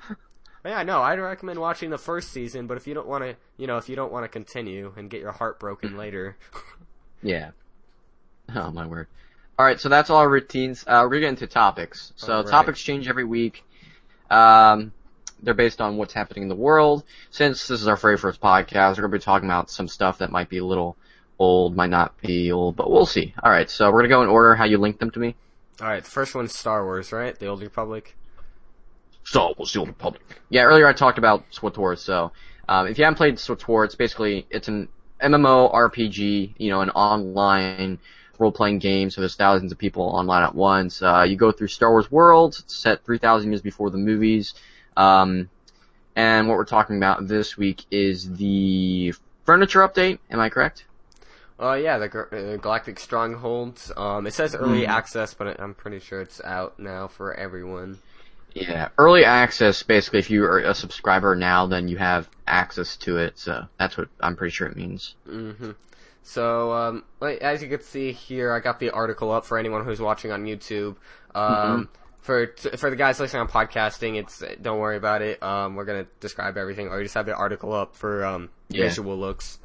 [0.65, 3.67] yeah, no, I'd recommend watching the first season, but if you don't want to, you
[3.67, 6.38] know, if you don't want to continue and get your heart broken later,
[7.21, 7.52] Yeah.
[8.54, 9.08] Oh my word.
[9.58, 10.84] Alright, so that's all our routines.
[10.86, 12.12] Uh, we're getting into topics.
[12.15, 12.52] So Alright.
[12.52, 13.63] topics change every week.
[14.30, 14.92] Um,
[15.42, 17.04] they're based on what's happening in the world.
[17.30, 20.32] Since this is our very first podcast, we're gonna be talking about some stuff that
[20.32, 20.98] might be a little
[21.38, 23.34] old, might not be old, but we'll see.
[23.44, 25.36] Alright, so we're gonna go in order how you link them to me.
[25.82, 27.38] all right, the first one's Star Wars, right?
[27.38, 28.16] The Old Republic.
[29.24, 30.22] Star Wars The Old Republic.
[30.50, 32.32] Yeah, earlier I talked about SWTOR, so
[32.70, 34.88] um, if you haven't played SWTOR, it's basically it's an
[35.22, 38.00] MMO RPG, you know, an online
[38.39, 39.10] role-playing game.
[39.10, 41.02] So there's thousands of people online at once.
[41.02, 44.54] Uh, you go through Star Wars worlds, it's set 3,000 years before the movies.
[44.98, 45.50] Um,
[46.15, 49.13] and what we're talking about this week is the
[49.45, 50.19] furniture update.
[50.30, 50.86] Am I correct?
[51.58, 53.91] Oh yeah, the uh, Galactic Strongholds.
[53.95, 58.00] Um, it says early access, but I'm pretty sure it's out now for everyone.
[58.56, 59.84] Yeah, early access.
[59.84, 63.38] Basically, if you are a subscriber now, then you have access to it.
[63.38, 65.15] So that's what I'm pretty sure it means.
[65.26, 65.72] hmm
[66.24, 69.84] So, um, like, as you can see here, I got the article up for anyone
[69.84, 70.96] who's watching on YouTube.
[71.36, 71.89] Um,
[72.22, 75.44] for t- for the guys listening on podcasting, it's don't worry about it.
[75.44, 78.86] Um, we're gonna describe everything, or you just have the article up for um Yeah.
[78.86, 79.60] visual looks.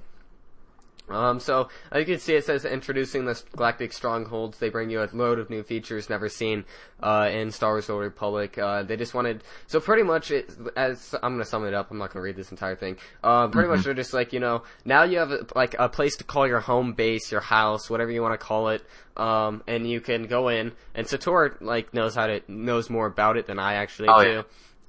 [1.11, 4.59] Um, so as you can see, it says introducing the Galactic Strongholds.
[4.59, 6.65] They bring you a load of new features never seen
[7.03, 8.57] uh, in Star Wars: Old Republic.
[8.57, 11.91] Uh, they just wanted so pretty much it, as I'm gonna sum it up.
[11.91, 12.97] I'm not gonna read this entire thing.
[13.23, 16.17] Uh, pretty much they're just like you know now you have a, like a place
[16.19, 18.85] to call your home base, your house, whatever you want to call it.
[19.17, 23.37] Um, and you can go in and Sator like knows how to knows more about
[23.37, 24.45] it than I actually Oh, do.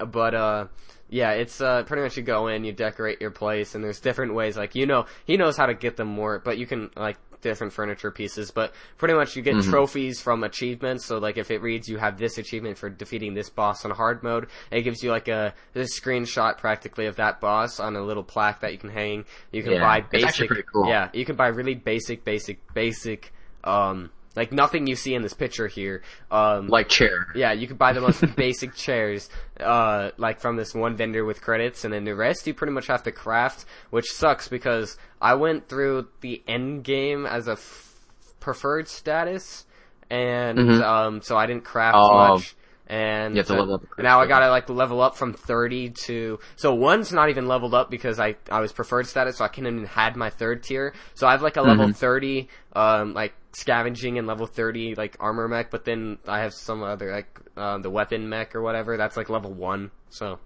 [0.05, 0.67] But uh,
[1.11, 4.33] yeah, it's uh, pretty much you go in, you decorate your place, and there's different
[4.33, 4.57] ways.
[4.57, 7.73] Like you know, he knows how to get them more, but you can like different
[7.73, 8.51] furniture pieces.
[8.51, 11.05] But pretty much you get trophies from achievements.
[11.05, 14.23] So like if it reads you have this achievement for defeating this boss on hard
[14.23, 18.23] mode, it gives you like a this screenshot practically of that boss on a little
[18.23, 19.25] plaque that you can hang.
[19.51, 20.49] You can Yeah, buy basic.
[20.71, 20.87] cool.
[20.87, 23.33] Yeah, you can buy really basic, basic, basic.
[23.63, 26.01] Um, like nothing you see in this picture here.
[26.29, 27.27] Um, Like chair.
[27.35, 31.41] yeah, you could buy the most basic chairs, uh, like from this one vendor with
[31.41, 35.33] credits, and then the rest you pretty much have to craft, which sucks because I
[35.33, 37.93] went through the end game as a f-
[38.39, 39.65] preferred status,
[40.09, 42.31] and um, so I didn't craft Mm-hmm.
[42.31, 42.33] Oh.
[42.35, 42.55] much.
[42.91, 46.39] And You have to level up now I gotta like level up from 30 to,
[46.57, 49.73] so one's not even leveled up because I, I was preferred status, so I couldn't
[49.73, 50.93] even had my third tier.
[51.13, 51.93] So I have like a level Mm-hmm.
[51.93, 56.83] 30, um, like scavenging and level 30, like armor mech, but then I have some
[56.83, 60.39] other, like, um, the weapon mech or whatever, that's like level 1, so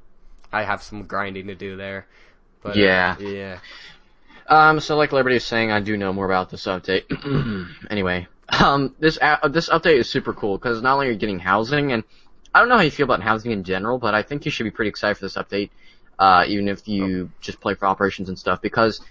[0.53, 2.05] I have some grinding to do there.
[2.61, 3.17] But, uh, Yeah.
[3.17, 3.59] yeah.
[4.47, 7.05] Um, so like Liberty is saying, I do know more about this update.
[7.89, 8.27] anyway,
[8.63, 11.91] um, this uh, this update is super cool because not only are you getting housing,
[11.91, 12.03] and
[12.55, 14.63] I don't know how you feel about housing in general, but I think you should
[14.63, 15.71] be pretty excited for this update,
[16.17, 18.61] uh, even if you just play for operations and stuff.
[18.61, 19.01] Because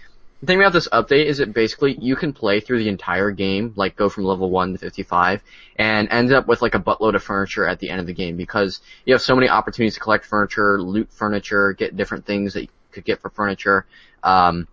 [0.41, 3.71] the thing about this update is that basically you can play through the entire game,
[3.75, 5.43] like go from level one to 55,
[5.75, 8.35] and end up with like a buttload of furniture at the end of the game
[8.35, 12.63] because you have so many opportunities to collect furniture, loot furniture, get different things that
[12.63, 13.85] you could get for furniture.
[14.23, 14.67] Um,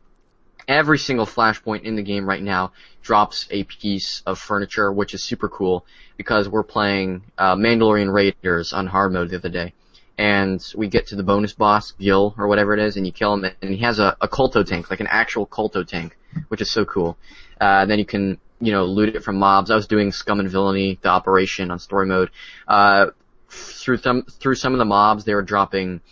[0.69, 2.73] every single flashpoint in the game right now
[3.03, 5.85] drops a piece of furniture, which is super cool
[6.17, 9.73] because we're playing uh, Mandalorian Raiders on hard mode the other day.
[10.19, 13.35] And we get to the bonus boss, Gil, or whatever it is, and you kill
[13.35, 16.17] him, and he has a, a kolto tank, like an actual kolto tank,
[16.49, 17.17] which is so cool.
[17.61, 19.71] Uh, then you can, you know, loot it from mobs.
[19.71, 22.31] I was doing Scum and Villainy, the operation on story mode.
[22.69, 23.07] Uh,
[23.49, 26.03] through some, through some of the mobs, they were dropping,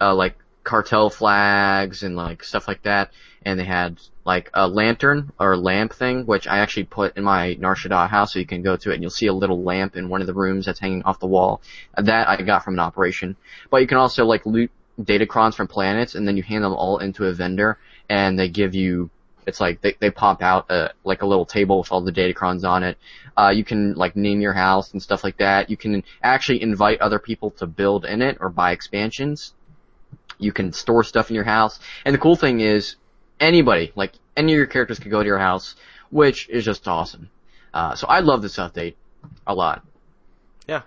[0.00, 3.10] uh, like cartel flags and like stuff like that.
[3.44, 7.54] And they had like a lantern or lamp thing, which I actually put in my
[7.54, 9.96] Nar Shaddaa house so you can go to it and you'll see a little lamp
[9.96, 11.60] in one of the rooms that's hanging off the wall.
[11.96, 13.36] That I got from an operation.
[13.70, 14.70] But you can also like loot
[15.00, 18.74] datacrons from planets and then you hand them all into a vendor and they give
[18.74, 19.10] you
[19.46, 22.68] it's like they, they pop out uh like a little table with all the datacrons
[22.68, 22.98] on it.
[23.36, 25.70] Uh, you can like name your house and stuff like that.
[25.70, 29.54] You can actually invite other people to build in it or buy expansions.
[30.38, 31.80] You can store stuff in your house.
[32.04, 32.96] And the cool thing is,
[33.40, 35.74] anybody, like any of your characters could go to your house,
[36.10, 37.30] which is just awesome.
[37.74, 38.94] Uh, so I love this update
[39.46, 39.84] a lot.
[40.66, 40.82] Yeah,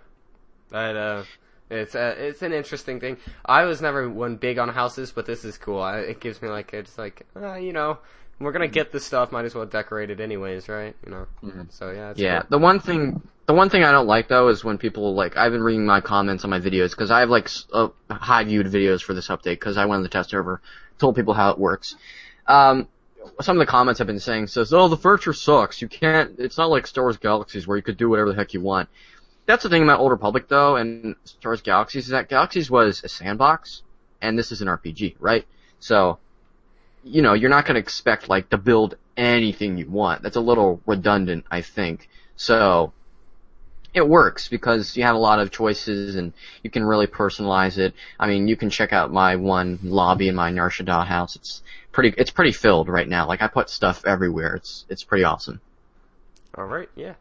[0.69, 1.23] that uh,
[1.69, 3.17] it's uh, it's an interesting thing.
[3.45, 5.81] I was never one big on houses, but this is cool.
[5.81, 7.99] I, it gives me like it's like uh, you know
[8.39, 10.95] we're gonna get this stuff, might as well decorate it anyways, right?
[11.05, 11.27] You know.
[11.69, 12.11] So yeah.
[12.11, 12.43] It's Yeah, cool.
[12.49, 15.51] the one thing, the one thing I don't like though is when people like, I've
[15.51, 19.01] been reading my comments on my videos because I have like uh, high viewed videos
[19.01, 20.61] for this update because I went on the test server,
[20.99, 21.95] told people how it works.
[22.47, 22.87] Um,
[23.39, 25.81] some of the comments have been saying says, oh, the furniture sucks.
[25.81, 26.39] You can't.
[26.39, 28.89] It's not like Star Wars Galaxies where you could do whatever the heck you want.
[29.45, 33.03] That's the thing about Old Republic though, and Star Wars Galaxies is that Galaxies was
[33.03, 33.83] a sandbox,
[34.21, 35.45] and this is an RPG, right?
[35.79, 36.19] So,
[37.03, 40.21] you know, you're not going to expect like to build anything you want.
[40.21, 42.07] That's a little redundant, I think.
[42.35, 42.93] So,
[43.93, 47.93] it works because you have a lot of choices and you can really personalize it.
[48.19, 51.35] I mean, you can check out my one lobby in my Nar Shaddaa house.
[51.35, 53.27] It's pretty, it's pretty filled right now.
[53.27, 54.55] Like I put stuff everywhere.
[54.55, 55.61] It's, it's pretty awesome.
[56.55, 56.89] All right.
[56.95, 57.13] Yeah.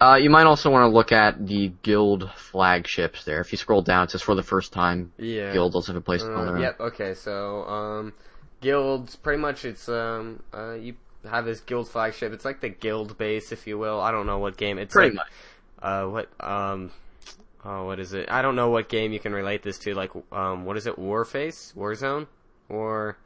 [0.00, 3.40] Uh, you might also want to look at the guild flagships there.
[3.40, 5.52] If you scroll down, it says for the first time, Yeah.
[5.52, 6.60] guilds also have a place to call Uh, their own.
[6.62, 6.80] yep.
[6.80, 7.12] Okay.
[7.14, 8.12] So, um,
[8.62, 9.16] guilds.
[9.16, 10.94] Pretty much, it's um, uh, you
[11.28, 12.32] have this guild flagship.
[12.32, 14.00] It's like the guild base, if you will.
[14.00, 14.78] I don't know what game.
[14.78, 15.32] It's Pretty like, much.
[15.82, 16.92] Uh, what um,
[17.62, 18.30] oh, what is it?
[18.30, 19.94] I don't know what game you can relate this to.
[19.94, 20.96] Like, um, what is it?
[20.98, 22.26] Warface, Warzone,
[22.70, 23.18] or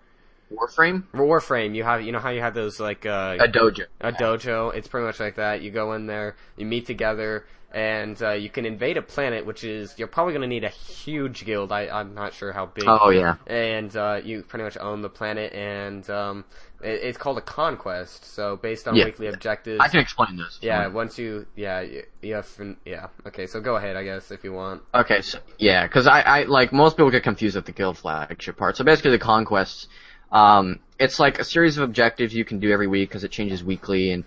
[0.57, 1.05] Warframe?
[1.14, 1.74] Warframe.
[1.74, 3.86] You have, you know how you have those like uh, A dojo.
[4.00, 4.74] a dojo.
[4.74, 5.62] It's pretty much like that.
[5.62, 9.64] You go in there, you meet together, and uh, you can invade a planet, which
[9.64, 11.72] is you're probably going to need a huge guild.
[11.72, 12.84] I, I'm not sure how big.
[12.86, 13.34] Oh yeah.
[13.46, 16.44] And uh, you pretty much own the planet, and um,
[16.80, 18.24] it, it's called a conquest.
[18.26, 19.07] So based on Yeah.
[19.07, 19.80] weekly objectives.
[19.80, 20.59] I can explain this.
[20.62, 22.48] yeah, once you, yeah, you, you have,
[22.84, 23.09] yeah.
[23.26, 24.82] Okay, so go ahead, I guess, if you want.
[24.94, 28.57] Okay, so yeah, because I, I like most people get confused with the guild flagship
[28.57, 28.76] part.
[28.76, 29.88] So basically, the conquests,
[30.35, 33.64] Um, it's like a series of objectives you can do every week because it changes
[33.64, 34.24] weekly, and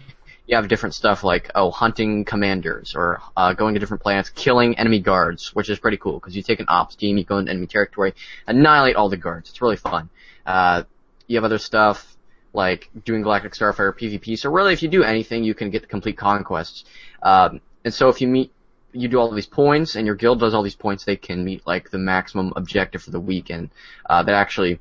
[0.47, 4.79] you have different stuff like oh hunting commanders or uh, going to different planets, killing
[4.79, 7.51] enemy guards, which is pretty cool because you take an ops team, you go into
[7.51, 8.15] enemy territory,
[8.47, 9.49] annihilate all the guards.
[9.49, 10.09] It's really fun.
[10.45, 10.83] Uh,
[11.27, 12.15] you have other stuff
[12.53, 14.39] like doing Galactic Starfighter PvP.
[14.39, 16.85] So really, if you do anything, you can get complete conquests.
[17.21, 18.51] Um, and so if you meet,
[18.93, 21.67] you do all these points, and your guild does all these points, they can meet
[21.67, 23.69] like the maximum objective for the week, and
[24.09, 24.79] uh, that actually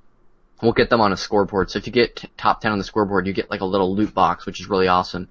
[0.62, 1.70] will get them on a scoreboard.
[1.70, 3.94] So if you get t- top 10 on the scoreboard, you get like a little
[3.94, 5.28] loot box, which is really awesome.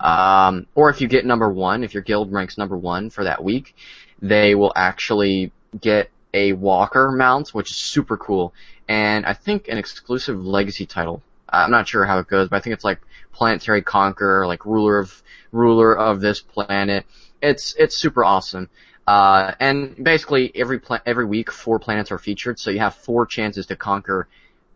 [0.00, 3.42] Um, or if you get number one, if your guild ranks number one for that
[3.42, 3.74] week,
[4.20, 8.52] they will actually get a walker mount, which is super cool,
[8.88, 11.22] and I think an exclusive legacy title.
[11.48, 13.00] I'm not sure how it goes, but I think it's like
[13.32, 15.22] planetary conqueror, like ruler of
[15.52, 17.06] ruler of this planet.
[17.40, 18.68] It's it's super awesome.
[19.06, 23.24] Uh, and basically every pla- every week four planets are featured, so you have four
[23.24, 24.28] chances to conquer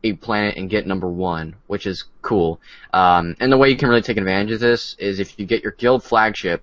[0.03, 2.61] a planet and get number one, which is cool.
[2.93, 5.63] Um, and the way you can really take advantage of this is if you get
[5.63, 6.63] your guild flagship,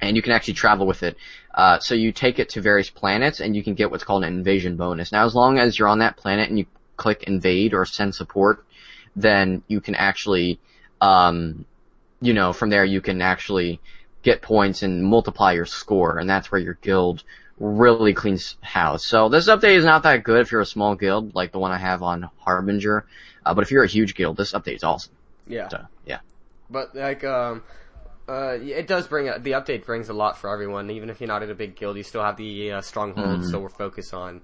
[0.00, 1.16] and you can actually travel with it.
[1.54, 4.34] Uh, so you take it to various planets, and you can get what's called an
[4.34, 5.12] invasion bonus.
[5.12, 8.64] Now, as long as you're on that planet and you click invade or send support,
[9.16, 10.58] then you can actually,
[11.00, 11.64] um,
[12.20, 13.80] you know, from there you can actually
[14.22, 17.22] get points and multiply your score, and that's where your guild
[17.58, 19.04] really clean house.
[19.04, 21.72] So this update is not that good if you're a small guild, like the one
[21.72, 23.06] I have on Harbinger,
[23.44, 25.12] uh, but if you're a huge guild, this update is awesome.
[25.46, 25.68] Yeah.
[25.68, 26.20] So, yeah.
[26.70, 27.62] But like, um,
[28.28, 30.90] uh, it does bring the update brings a lot for everyone.
[30.90, 33.60] Even if you're not in a big guild, you still have the uh, strongholds, so
[33.60, 34.40] we're focused on.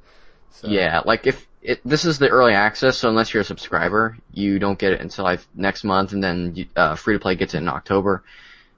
[0.50, 0.68] So.
[0.68, 4.58] Yeah, like if it, this is the early access, so unless you're a subscriber, you
[4.58, 7.54] don't get it until like next month, and then you, uh, free to play gets
[7.54, 8.22] it in October.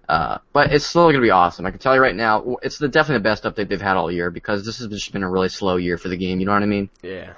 [0.09, 1.65] Uh, but it's still gonna be awesome.
[1.65, 4.11] I can tell you right now, it's the definitely the best update they've had all
[4.11, 6.41] year because this has just been a really slow year for the game.
[6.41, 6.91] You know what I mean?
[7.03, 7.35] Yeah.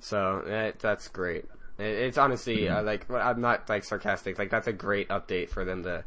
[0.00, 1.46] So that, that's great.
[1.78, 2.76] It, it's honestly Mm-hmm.
[2.76, 4.38] uh, like I'm not like sarcastic.
[4.38, 6.04] Like that's a great update for them to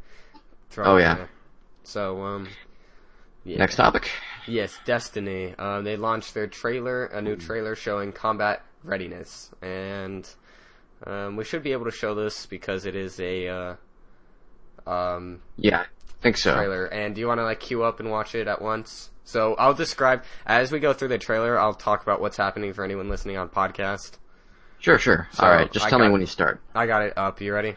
[0.70, 0.86] throw.
[0.86, 1.16] Oh, yeah.
[1.16, 1.30] there.
[1.84, 2.48] So um.
[3.44, 3.60] Yeah.
[3.60, 4.10] Next topic.
[4.48, 5.54] Yes, Destiny.
[5.60, 10.28] Um, they launched their trailer, a new trailer showing combat readiness, and
[11.06, 13.76] um, we should be able to show this because it is a uh,
[14.88, 16.54] um, Yeah, I think so.
[16.56, 16.86] trailer.
[16.86, 19.10] And do you want to like queue up and watch it at once?
[19.24, 21.60] So I'll describe as we go through the trailer.
[21.60, 24.18] I'll talk about what's happening for anyone listening on podcast.
[24.80, 25.28] Sure, sure.
[25.32, 26.62] So, all right, just I tell me got- when you start.
[26.76, 27.42] I got it up.
[27.42, 27.76] You ready?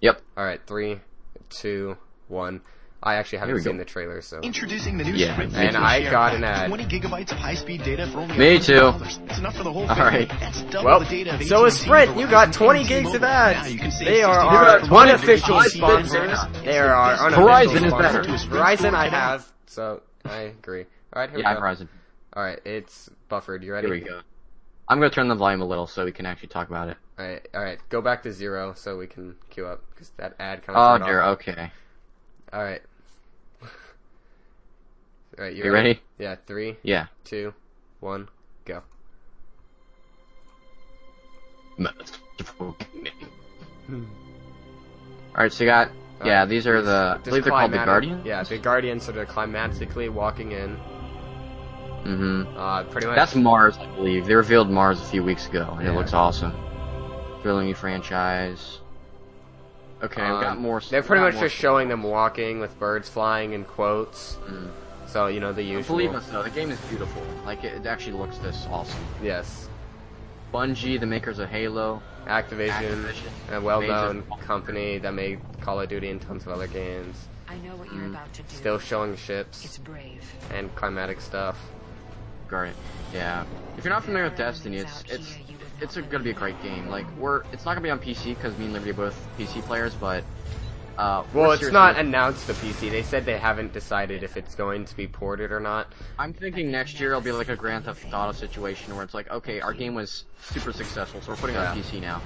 [0.00, 0.20] Yep.
[0.36, 1.00] All right, three,
[1.48, 1.96] two,
[2.28, 2.60] one.
[3.06, 3.78] I actually haven't seen go.
[3.78, 5.34] the trailer, so Introducing the new Yeah.
[5.34, 6.68] Sprint And I got an ad.
[6.68, 8.92] 20 gigabytes of high-speed data for only Me too.
[9.28, 10.02] It's enough for the whole family.
[10.26, 10.28] right.
[10.40, 12.16] That's double Well, the data of so is Sprint.
[12.16, 13.58] You got 20 gigs of ads.
[13.68, 16.38] Now you can save They are 60 our dollars unofficial on sponsors.
[16.64, 18.54] They are our Verizon unofficial is better.
[18.56, 20.86] Verizon I have, so I agree.
[21.12, 21.60] All right, here Yeah, we go.
[21.60, 21.88] Verizon.
[22.32, 23.62] All right, it's buffered.
[23.62, 23.86] You ready?
[23.86, 24.20] Here we go.
[24.88, 26.96] I'm gonna turn the volume a little so we can actually talk about it.
[27.18, 27.78] All right, all right.
[27.90, 31.04] Go back to zero so we can queue up because that ad kind Oh of.
[31.04, 31.22] dear.
[31.22, 31.70] Okay.
[32.52, 32.80] All right.
[35.38, 36.00] All right, you You ready?
[36.18, 37.06] Yeah, three, Yeah.
[37.24, 37.54] two,
[38.00, 38.28] one,
[38.64, 38.82] go.
[41.80, 42.74] All
[45.36, 45.90] right, so you got.
[46.24, 47.16] Yeah, these are the.
[47.16, 48.24] I believe they're called the Guardians.
[48.24, 50.76] Yeah, the Guardians are climatically walking in.
[52.04, 52.56] Mm-hmm.
[52.56, 53.16] Uh, pretty much.
[53.16, 54.26] That's Mars, I believe.
[54.26, 55.92] They revealed Mars a few weeks ago, and Yeah.
[55.92, 56.52] it looks awesome.
[57.42, 58.78] Thrilling new franchise.
[60.02, 60.80] Okay, I've got Um, more.
[60.80, 64.36] They're pretty much just showing them walking with birds flying in quotes.
[64.46, 64.70] Mm.
[65.14, 65.96] So you know the usual.
[65.96, 67.22] Believe us though, the game is beautiful.
[67.46, 68.98] Like it, it actually looks this awesome.
[69.22, 69.68] Yes.
[70.52, 75.88] Bungie, the makers of Halo, Activision, Activision, a well-known major- company that made Call of
[75.88, 77.28] Duty and tons of other games.
[77.46, 78.10] I know what you're mm.
[78.10, 78.56] about to do.
[78.56, 80.24] Still showing ships It's brave.
[80.52, 81.60] and climatic stuff.
[82.48, 82.74] Great.
[83.12, 83.44] Yeah.
[83.78, 85.36] If you're not familiar with Destiny, it's it's
[85.80, 86.88] it's a, gonna be a great game.
[86.88, 89.62] Like we're it's not gonna be on PC because me and Liberty are both PC
[89.62, 90.24] players, but
[90.98, 92.88] uh, Well, it's not looking- announced to PC.
[92.90, 95.92] They said they haven't decided if it's going to be ported or not.
[96.18, 99.30] I'm thinking next year it'll be like a Grand Theft Auto situation where it's like,
[99.30, 102.20] okay, our game was super successful, so we're putting it on PC now.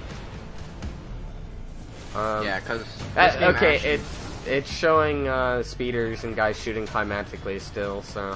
[2.15, 2.83] Um, Yeah, because
[3.15, 8.01] uh, okay, it's it's showing uh, speeders and guys shooting climatically still.
[8.01, 8.35] So,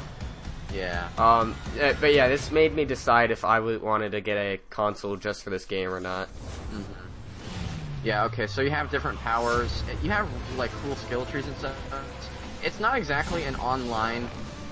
[0.74, 1.08] yeah.
[1.18, 5.16] um, uh, but yeah, this made me decide if I wanted to get a console
[5.16, 6.30] just for this game or not.
[8.04, 9.84] Yeah, okay, so you have different powers.
[10.02, 10.28] You have,
[10.58, 11.76] like, cool skill trees and stuff.
[12.62, 14.30] It's not exactly an online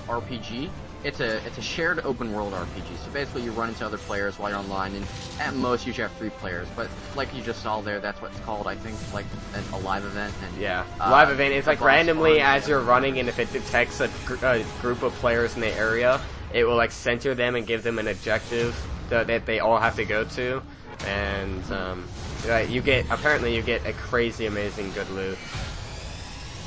[0.08, 0.68] RPG.
[1.04, 2.96] It's a it's a shared open world RPG.
[3.04, 5.04] So basically you run into other players while you're online, and
[5.40, 6.68] at most you should have three players.
[6.76, 9.78] But like you just saw there, that's what it's called, I think, like an, a
[9.78, 10.32] live event.
[10.44, 11.54] And, Yeah, uh, live event.
[11.54, 15.12] It's like randomly as you're running, and if it detects a, gr- a group of
[15.14, 16.20] players in the area,
[16.54, 19.96] it will like center them and give them an objective that, that they all have
[19.96, 20.62] to go to.
[21.04, 22.06] and um,
[22.46, 25.38] like, you get apparently you get a crazy amazing good loot.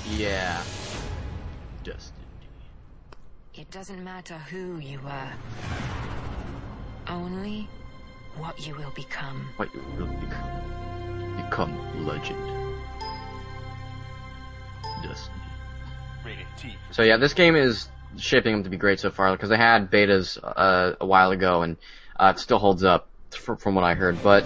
[0.09, 0.61] Yeah.
[1.83, 2.25] Destiny.
[3.53, 5.29] It doesn't matter who you were.
[7.07, 7.67] Only
[8.37, 9.47] what you will become.
[9.57, 11.35] What you will become.
[11.37, 12.39] Become legend.
[15.03, 15.35] Destiny.
[16.25, 16.47] Rated
[16.91, 19.91] So yeah, this game is shaping up to be great so far because I had
[19.91, 21.77] betas uh, a while ago and
[22.19, 24.21] uh, it still holds up fr- from what I heard.
[24.23, 24.45] But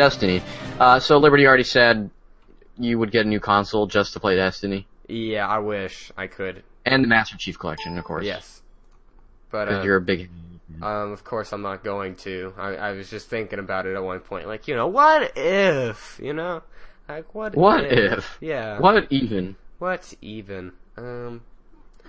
[0.00, 0.40] Destiny.
[0.78, 2.08] Uh, so Liberty already said
[2.78, 6.62] you would get a new console just to play Destiny Yeah, I wish I could.
[6.86, 8.24] and the Master Chief Collection, of course.
[8.24, 8.62] Yes,
[9.50, 10.30] but uh, you're a big.
[10.80, 12.54] um, of course I'm not going to.
[12.56, 16.18] I, I was just thinking about it at one point, like you know, what if
[16.22, 16.62] you know,
[17.06, 17.54] like what?
[17.54, 18.38] What if?
[18.40, 18.78] Yeah.
[18.78, 19.56] What even?
[19.78, 20.72] What even?
[20.96, 21.42] Um.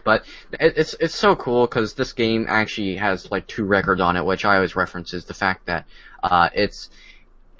[0.06, 0.24] But
[0.54, 4.46] it's it's so cool because this game actually has like two records on it, which
[4.46, 5.86] I always reference is the fact that
[6.24, 6.90] uh, it's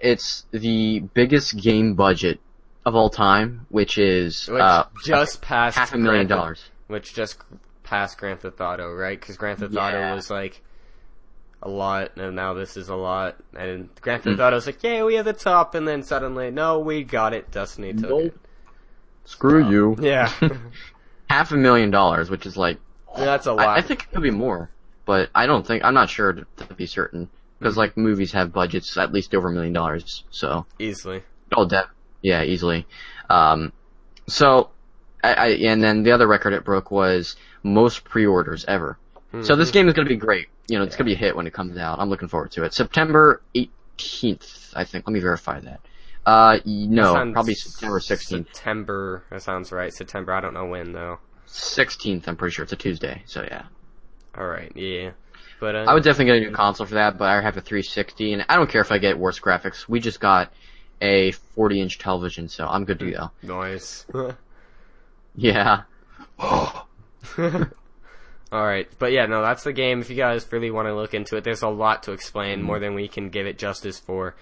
[0.02, 2.40] it's the biggest game budget
[2.86, 6.64] of all time, which is Which uh, just past half a million Grand dollars.
[6.88, 7.38] Which just
[7.84, 9.20] passed Grand Theft Auto, right?
[9.20, 9.88] Because Grand Theft Yeah.
[9.88, 10.62] Auto was like
[11.62, 13.38] a lot, and now this is a lot.
[13.56, 14.24] And Grand.
[14.24, 17.52] Theft Auto's like, yeah, we have the top, and then suddenly, no, we got it.
[17.52, 18.38] Destiny took it.
[19.26, 19.96] Screw you.
[20.00, 20.32] Yeah,
[21.30, 22.78] half a million dollars, which is like
[23.16, 23.68] yeah, that's a lot.
[23.68, 24.70] I think it could be more,
[25.06, 27.30] but I don't think I'm not sure to, to be certain
[27.62, 31.24] because like movies have budgets at least over a million dollars, so easily.
[31.56, 31.90] oh, de-
[32.22, 32.88] yeah, easily.
[33.30, 33.72] Um,
[34.28, 34.72] so
[35.24, 38.98] I, I and then the other record it broke was most pre-orders ever.
[39.44, 40.48] So this game is going to be great.
[40.68, 42.00] You know, it's going to be a hit when it comes out.
[42.00, 42.74] I'm looking forward to it.
[42.74, 45.08] September 18th, I think.
[45.08, 45.80] Let me verify that.
[46.26, 48.28] Uh, no, Sounds- probably September 16th.
[48.54, 49.24] September.
[49.30, 49.94] That sounds right.
[49.94, 50.34] September.
[50.34, 51.20] I don't know when though.
[51.48, 53.24] 16th, I'm pretty sure it's a Tuesday.
[53.26, 53.64] So yeah.
[54.38, 54.72] All right.
[54.76, 55.12] Yeah.
[55.62, 57.62] But uh, I would definitely get a new console for that, but I have a
[57.62, 59.88] 360, and I don't care if I get worse graphics.
[59.88, 60.52] We just got
[61.02, 63.32] a 40 inch television, so I'm good to go.
[63.44, 64.06] noise.
[65.34, 65.84] Yeah.
[66.38, 66.88] All
[68.52, 70.02] right, but yeah, no, that's the game.
[70.02, 72.68] If you guys really want to look into it, there's a lot to explain, Mm-hmm.
[72.68, 74.36] more than we can give it justice for.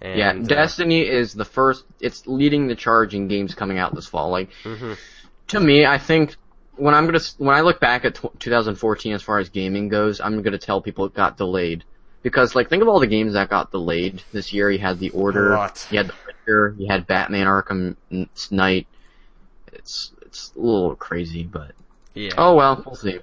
[0.00, 3.92] And, Yeah, uh, Destiny is the first, it's leading the charge in games coming out
[3.94, 4.30] this fall.
[4.30, 4.92] Like, Mm-hmm.
[5.48, 6.36] to me, I think,
[6.76, 10.20] when I'm gonna, when I look back at tw 2014 as far as gaming goes,
[10.20, 11.84] I'm gonna tell people it got delayed.
[12.22, 14.68] Because, like, think of all the games that got delayed this year.
[14.68, 17.96] You had The Order, you had The Witcher, you had Batman Arkham
[18.50, 18.88] Knight.
[19.72, 21.72] It's, it's a little crazy, but
[22.14, 22.32] yeah.
[22.36, 23.20] Oh well, we'll see.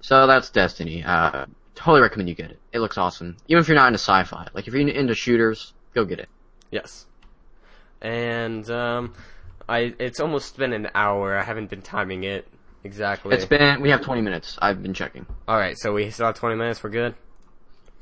[0.00, 1.04] So that's Destiny.
[1.04, 2.58] Uh, totally recommend you get it.
[2.72, 3.36] It looks awesome.
[3.46, 6.28] Even if you're not into sci-fi, like if you're into shooters, go get it.
[6.70, 7.06] Yes.
[8.00, 9.14] And um,
[9.68, 11.36] I it's almost been an hour.
[11.36, 12.46] I haven't been timing it
[12.84, 13.34] exactly.
[13.34, 14.58] It's been we have 20 minutes.
[14.60, 15.26] I've been checking.
[15.46, 15.76] all right.
[15.78, 16.82] So we still have 20 minutes.
[16.82, 17.14] We're good.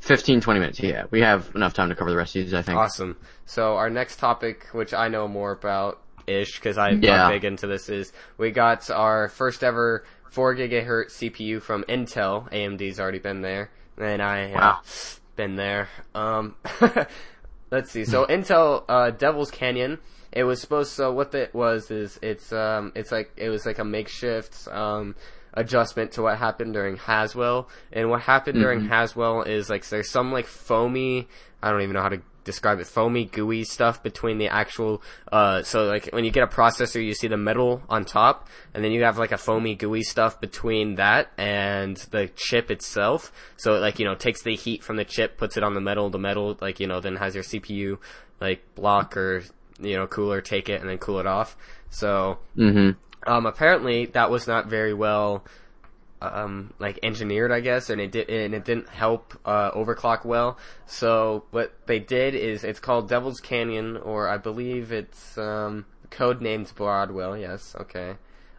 [0.00, 0.78] 15, 20 minutes.
[0.78, 2.54] Yeah, we have enough time to cover the rest of these.
[2.54, 2.78] I think.
[2.78, 3.16] Awesome.
[3.46, 7.28] So our next topic, which I know more about ish because I'm Yeah.
[7.28, 12.48] big into this, is we got our first ever 4 gigahertz CPU from Intel.
[12.52, 14.80] AMD's already been there, and I Wow.
[15.34, 15.88] been there.
[16.14, 16.54] Um,
[17.70, 18.04] let's see.
[18.04, 19.98] So Intel uh, Devil's Canyon.
[20.36, 20.92] It was supposed.
[20.92, 25.14] So what it was is it's um it's like it was like a makeshift um
[25.54, 27.68] adjustment to what happened during Haswell.
[27.90, 31.26] And what happened during Haswell is like there's some like foamy.
[31.62, 32.86] I don't even know how to describe it.
[32.86, 35.02] Foamy, gooey stuff between the actual.
[35.32, 38.84] Uh, so like when you get a processor, you see the metal on top, and
[38.84, 43.32] then you have like a foamy, gooey stuff between that and the chip itself.
[43.56, 45.80] So it like you know takes the heat from the chip, puts it on the
[45.80, 46.10] metal.
[46.10, 47.98] The metal like you know then has your CPU
[48.40, 49.42] like block or
[49.80, 51.56] you know cooler take it and then cool it off.
[51.90, 53.30] So Mm-hmm.
[53.30, 55.44] um, apparently that was not very well
[56.22, 60.58] um, like engineered, I guess, and it did and it didn't help uh, overclock well.
[60.86, 66.40] So what they did is it's called Devil's Canyon, or I believe it's um, code
[66.40, 67.36] named Broadwell.
[67.36, 68.14] Yes, okay.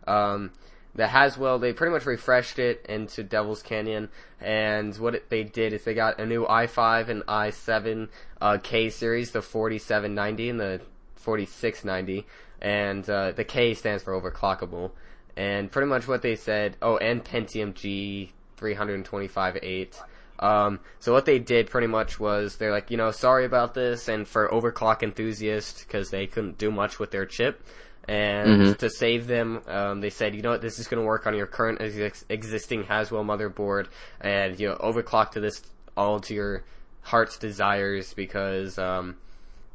[0.06, 0.52] Um,
[0.96, 4.10] the Haswell they pretty much refreshed it into Devil's Canyon,
[4.40, 8.10] and what it, they did is they got a new i5 and i7
[8.42, 10.82] uh, K series, the 4790 and the
[11.28, 12.26] 4690,
[12.62, 14.92] and uh, the K stands for overclockable.
[15.36, 20.02] And pretty much what they said, oh, and Pentium G 325 8.
[20.40, 24.08] Um, so what they did pretty much was they're like, you know, sorry about this,
[24.08, 27.62] and for overclock enthusiasts, because they couldn't do much with their chip,
[28.08, 31.28] and to save them, um, they said, you know what, this is going to work
[31.28, 33.88] on your current ex- existing Haswell motherboard,
[34.22, 35.62] and you know, overclock to this
[35.98, 36.64] all to your
[37.02, 39.18] heart's desires, because um,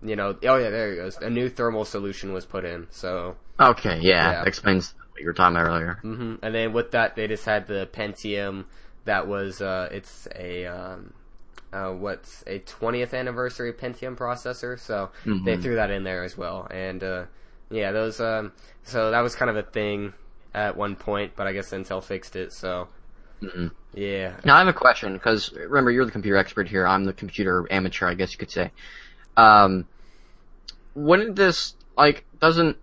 [0.03, 1.19] you know, oh yeah, there it goes.
[1.19, 3.99] A new thermal solution was put in, so Okay.
[4.01, 4.45] Yeah, Yeah.
[4.45, 6.03] explains what you were talking about earlier.
[6.03, 8.65] hmm And then with that, they just had the Pentium
[9.05, 11.13] that was uh, it's a um,
[11.73, 15.45] uh, what's a 20th anniversary Pentium processor, so Mm-hmm.
[15.45, 16.67] they threw that in there as well.
[16.71, 17.25] And uh,
[17.71, 18.21] yeah, those.
[18.21, 18.53] Um,
[18.85, 20.15] so that was kind of a thing
[20.55, 22.53] at one point, but I guess Intel fixed it.
[22.53, 22.89] So
[23.43, 23.67] Mm-hmm.
[23.95, 26.87] yeah, Now I have a question because remember you're the computer expert here.
[26.87, 28.73] I'm the computer amateur, I guess you could say.
[29.37, 29.89] Um,
[30.95, 32.77] wouldn't this like doesn't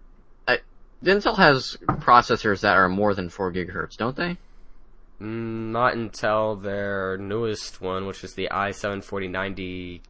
[0.47, 0.57] uh,
[1.03, 4.37] Intel has processors that are more than four gigahertz, don't they?
[5.21, 10.01] Mm, not until their newest one, which is the i7 4090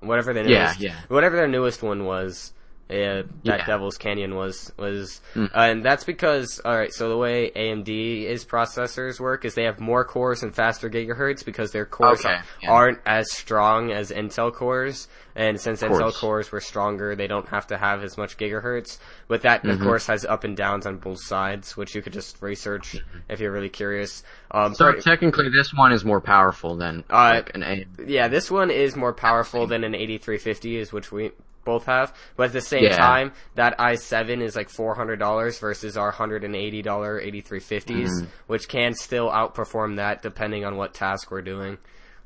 [0.00, 0.96] whatever their Yeah, yeah.
[1.08, 2.52] whatever their newest one was.
[2.90, 3.66] Uh, that Yeah.
[3.66, 5.50] Devil's Canyon was was, Mm.
[5.54, 6.92] uh, and that's because all right.
[6.92, 11.44] So the way AMD is processors work is they have more cores and faster gigahertz
[11.44, 12.70] because their cores Okay, yeah.
[12.70, 17.66] aren't as strong as Intel cores, and since Intel cores were stronger, they don't have
[17.66, 18.98] to have as much gigahertz.
[19.28, 19.70] But that Mm-hmm.
[19.70, 22.96] of course has up and downs on both sides, which you could just research
[23.28, 24.22] if you're really curious.
[24.50, 24.74] Um, Mm-hmm.
[24.76, 27.84] So pretty- technically, this one is more powerful than Uh, like an A.
[28.06, 31.32] yeah, this one is more powerful than an 8350 is, which we
[31.68, 32.12] both have.
[32.36, 32.96] But at the same Yeah.
[32.96, 36.82] time, that i7 is like $400 versus our $180
[37.20, 38.26] 8350s, Mm-hmm.
[38.46, 41.78] which can still outperform that depending on what task we're doing.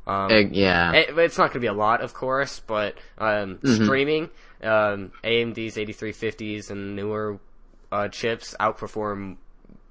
[0.06, 0.92] Um, Eh, yeah.
[0.92, 3.84] it, it's not going to be a lot, of course, but um, Mm-hmm.
[3.84, 4.24] streaming,
[4.62, 7.38] um, AMD's 8350s and newer
[7.92, 9.36] uh, chips outperform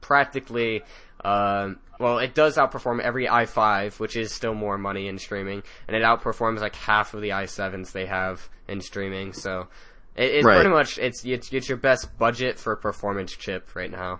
[0.01, 0.83] practically.
[1.23, 5.95] Um, well, it does outperform every i5, which is still more money in streaming, and
[5.95, 9.33] it outperforms like half of the i7s they have in streaming.
[9.33, 9.67] So
[10.15, 10.55] it, it's Right.
[10.55, 14.19] pretty much it's, it's it's your best budget for a performance chip right now.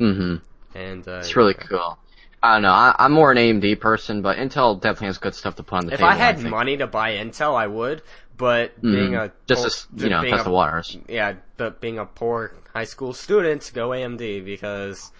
[0.00, 0.36] Mm-hmm.
[0.78, 1.98] And uh, It's really cool.
[2.42, 2.70] I don't know.
[2.70, 5.86] I, I'm more an AMD person, but Intel definitely has good stuff to put on
[5.86, 6.10] the If table.
[6.10, 6.50] I had think.
[6.50, 8.02] money to buy Intel, I would.
[8.36, 9.32] But being a Mhm.
[9.46, 10.96] just to s- you know being test a- the waters.
[11.08, 15.10] yeah, but being a poor high school students, go AMD because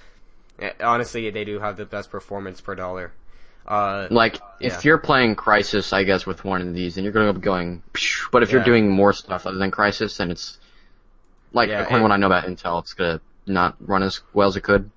[0.59, 3.13] eh, honestly, they do have the best performance per dollar.
[3.67, 4.69] Uh, Like, Yeah.
[4.75, 7.41] if you're playing Crysis, I guess, with one of these, then you're going to be
[7.41, 10.59] going, psh, but if you're doing more stuff other than Crysis, then it's,
[11.53, 14.21] like, Yeah, according to what I know about Intel, it's going to not run as
[14.35, 14.91] well as it could.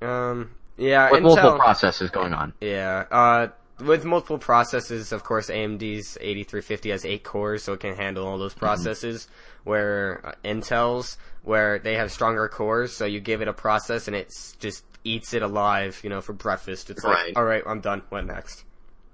[0.00, 1.58] um, yeah, With multiple Intel.
[1.58, 2.52] processes going on.
[2.60, 3.48] yeah, uh,
[3.80, 8.38] with multiple processes, of course, AMD's 8350 has eight cores, so it can handle all
[8.38, 9.28] those processes.
[9.64, 14.14] Where uh, Intel's, where they have stronger cores, so you give it a process and
[14.16, 16.90] it just eats it alive, you know, for breakfast.
[16.90, 17.28] It's Right.
[17.28, 18.02] like, all right, I'm done.
[18.10, 18.64] What next?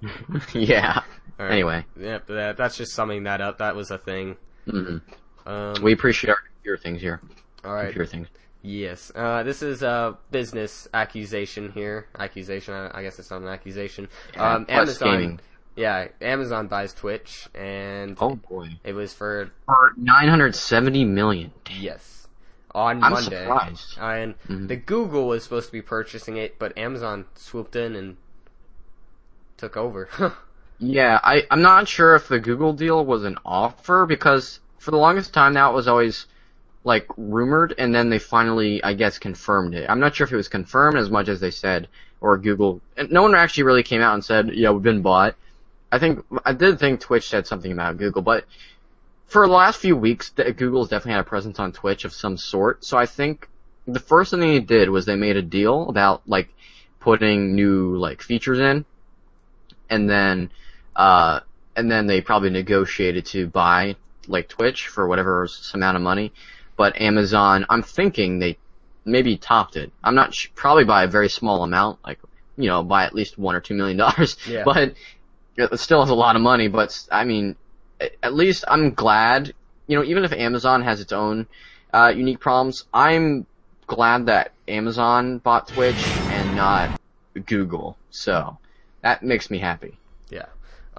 [0.53, 1.03] yeah.
[1.39, 1.53] Right.
[1.53, 3.59] Anyway, Yep, that, that's just summing that up.
[3.59, 4.37] That was a thing.
[4.69, 4.99] hmm
[5.47, 7.21] Um, we appreciate our computer things here.
[7.65, 7.85] all right.
[7.85, 8.29] Computer things.
[8.63, 9.11] Yes.
[9.15, 12.07] Uh, this is a business accusation here.
[12.19, 12.75] Accusation.
[12.75, 14.09] I, I guess it's not an accusation.
[14.35, 15.11] Yeah, um, Amazon.
[15.11, 15.41] gaming.
[15.77, 18.69] Yeah, Amazon buys Twitch, and Oh boy.
[18.85, 21.53] it was for For 970 million.
[21.79, 22.27] yes
[22.75, 23.43] on I'm Monday.
[23.45, 23.99] surprised.
[23.99, 24.69] And Mhm.
[24.69, 28.17] the Google was supposed to be purchasing it, but Amazon swooped in and
[29.57, 30.09] took over.
[30.83, 34.97] Yeah, I, I'm not sure if the Google deal was an offer because for the
[34.97, 36.25] longest time now it was always
[36.85, 39.89] like rumored and then they finally, I guess, confirmed it.
[39.89, 41.89] I'm not sure if it was confirmed as much as they said
[42.21, 45.35] or Google, no one actually really came out and said, yeah, we've been bought.
[45.93, 48.45] I think, I did think Twitch said something about Google, but
[49.27, 52.85] for the last few weeks, Google's definitely had a presence on Twitch of some sort,
[52.85, 53.49] so I think
[53.87, 56.49] the first thing they did was they made a deal about like
[57.01, 58.85] putting new like features in
[59.89, 60.51] and then
[60.97, 61.41] uh,
[61.77, 63.97] and then they probably negotiated to buy
[64.29, 66.33] like Twitch for whatever amount of money.
[66.81, 68.57] But Amazon, I'm thinking they
[69.05, 69.93] maybe topped it.
[70.03, 72.19] I'm not sh- probably by a very small amount, like
[72.57, 74.39] you know, by at least one or two million dollars.
[74.49, 74.65] Yeah.
[74.71, 74.95] But
[75.59, 76.69] it still has a lot of money.
[76.69, 77.57] But I mean,
[78.23, 79.53] at least I'm glad.
[79.89, 81.47] You know, even if Amazon has its own
[81.93, 83.47] uh, unique problems, I'm
[83.87, 86.93] glad that Amazon bought Twitch and not
[87.45, 87.99] Google.
[88.09, 88.57] So
[89.03, 89.99] that makes me happy.
[90.31, 90.47] yeah.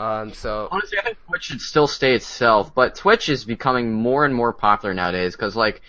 [0.01, 0.33] Um.
[0.33, 4.33] So Honestly, I think Twitch should still stay itself, but Twitch is becoming more and
[4.33, 5.81] more popular nowadays because, like,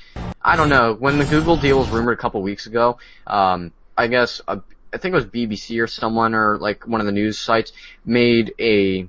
[0.42, 4.08] I don't know, when the Google deal was rumored a couple weeks ago, um, I
[4.08, 4.58] guess, uh,
[4.92, 7.72] I think it was BBC or someone or, like, one of the news sites
[8.04, 9.08] made a,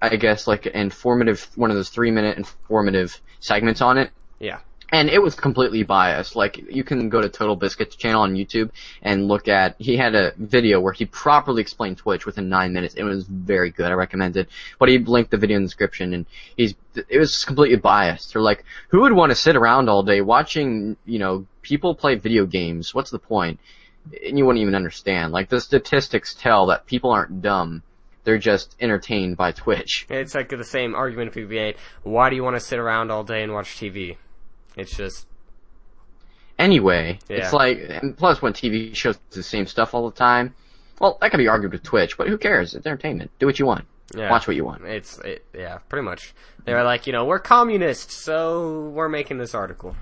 [0.00, 4.10] I guess, like, an informative, one of those three minute informative segments on it.
[4.38, 4.60] yeah.
[4.92, 6.36] And it was completely biased.
[6.36, 8.70] Like, you can go to TotalBiscuit's channel on YouTube
[9.02, 12.94] and look at, he had a video where he properly explained Twitch within nine minutes.
[12.94, 13.86] It was very good.
[13.86, 14.48] I recommend it.
[14.78, 16.26] But he linked the video in the description and
[16.56, 16.74] he's,
[17.08, 18.32] it was completely biased.
[18.32, 22.14] They're like, who would want to sit around all day watching, you know, people play
[22.16, 22.94] video games?
[22.94, 23.58] What's the point?
[24.24, 25.32] And you wouldn't even understand.
[25.32, 27.82] Like, the statistics tell that people aren't dumb.
[28.24, 30.06] They're just entertained by Twitch.
[30.08, 31.76] It's like the same argument people made.
[32.02, 34.16] Why do you want to sit around all day and watch TV?
[34.76, 35.26] It's just
[36.58, 37.18] anyway.
[37.28, 37.36] Yeah.
[37.38, 40.54] It's like, and plus when TV shows the same stuff all the time,
[41.00, 42.74] well, that could be argued with Twitch, but who cares?
[42.74, 43.30] It's entertainment.
[43.38, 43.86] Do what you want.
[44.14, 44.30] Yeah.
[44.30, 44.84] Watch what you want.
[44.84, 46.34] It's it, yeah, pretty much.
[46.64, 49.96] They were like, you know, we're communists, so we're making this article.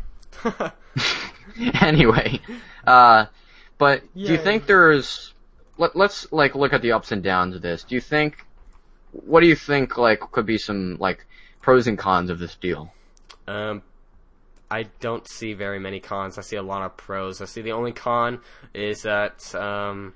[1.81, 2.41] anyway,
[2.87, 3.27] uh,
[3.79, 5.35] but do you think there's?
[5.79, 7.85] Let, let's like look at the ups and downs of this.
[7.85, 8.45] Do you think?
[9.12, 11.27] What do you think like could be some like
[11.61, 12.93] pros and cons of this deal?
[13.47, 13.83] Um,
[14.73, 16.39] I don't see very many cons.
[16.39, 17.43] I see a lot of pros.
[17.43, 18.41] I see the only con
[18.73, 20.14] is that um,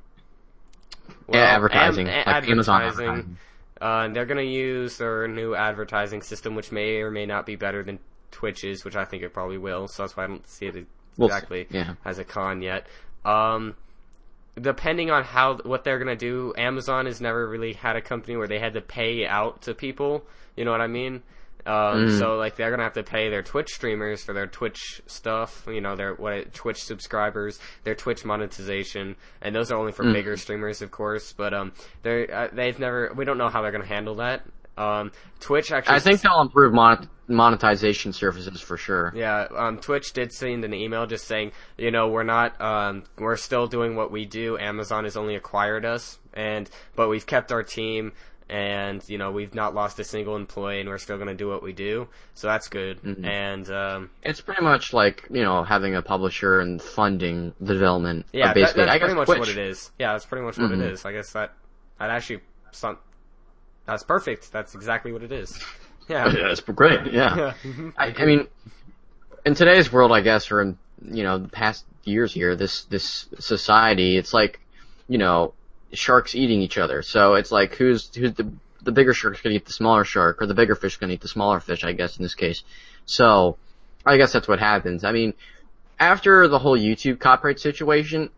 [1.26, 3.06] well, yeah, advertising, am- like advertising.
[3.06, 3.36] advertising.
[3.78, 7.82] Uh, they're gonna use their new advertising system, which may or may not be better
[7.82, 7.98] than
[8.30, 9.88] Twitch's, which I think it probably will.
[9.88, 10.86] So that's why I don't see it
[11.18, 11.94] We'll see, exactly yeah.
[12.04, 12.86] as a con yet.
[13.26, 13.74] Um,
[14.58, 18.48] depending on how what they're gonna do, Amazon has never really had a company where
[18.48, 20.24] they had to pay out to people.
[20.56, 21.22] You know what I mean?
[21.66, 22.18] Um, Mm.
[22.18, 25.66] So like they're gonna have to pay their Twitch streamers for their Twitch stuff.
[25.68, 29.96] You know their what Twitch subscribers, their Twitch monetization, and those are only Mm.
[29.96, 31.32] for bigger streamers, of course.
[31.32, 33.12] But um, they uh, they've never.
[33.16, 34.42] We don't know how they're gonna handle that.
[34.78, 35.10] Um,
[35.40, 35.96] Twitch actually.
[35.96, 39.10] I think they'll improve monet- monetization services for sure.
[39.16, 43.36] Yeah, um, Twitch did send an email just saying, you know, we're not, um, we're
[43.36, 44.58] still doing what we do.
[44.58, 48.12] Amazon has only acquired us, and but we've kept our team,
[48.48, 51.48] and you know, we've not lost a single employee, and we're still going to do
[51.48, 52.08] what we do.
[52.34, 53.02] So that's good.
[53.02, 53.24] Mm-hmm.
[53.24, 58.26] And um, It's pretty much like you know having a publisher and funding the development.
[58.32, 59.38] yeah, that, basically, that's pretty much Twitch.
[59.40, 59.90] what it is.
[59.98, 60.80] Yeah, that's pretty much what Mhm.
[60.82, 61.04] it is.
[61.04, 61.52] I guess that
[61.98, 62.40] that actually
[63.86, 64.52] that's perfect.
[64.52, 65.58] That's exactly what it is.
[66.08, 66.28] Yeah.
[66.32, 67.00] Yeah, that's great.
[67.12, 67.52] Yeah.
[67.64, 67.90] Yeah.
[67.98, 68.46] I, I mean,
[69.44, 73.26] in today's world, I guess, or in you know the past years here, this this
[73.40, 74.60] society, it's like,
[75.08, 75.52] you know,
[75.96, 77.02] sharks eating each other.
[77.02, 78.50] So it's like who's who's the
[78.82, 81.28] the bigger shark's gonna eat the smaller shark, or the bigger fish gonna eat the
[81.28, 82.62] smaller fish, I guess in this case.
[83.04, 83.56] So,
[84.04, 85.04] I guess that's what happens.
[85.04, 85.34] I mean,
[85.98, 88.30] after the whole YouTube copyright situation,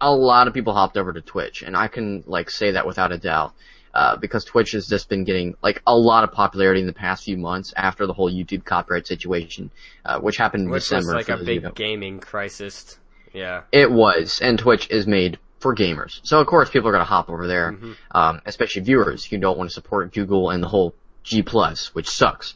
[0.00, 3.12] a lot of people hopped over to Twitch, and I can like say that without
[3.12, 3.54] a doubt.
[3.92, 7.22] Uh, because Twitch has just been getting like a lot of popularity in the past
[7.22, 9.70] few months after the whole YouTube copyright situation,
[10.04, 11.14] uh, which happened in Which December.
[11.14, 12.98] was like a those of you who big gaming crisis.
[13.32, 13.62] Yeah.
[13.70, 17.30] It was, and Twitch is made for gamers, so of course people are gonna hop
[17.30, 17.92] over there, Mm-hmm.
[18.12, 22.08] um, especially viewers who don't want to support Google and the whole G plus, which
[22.08, 22.54] sucks.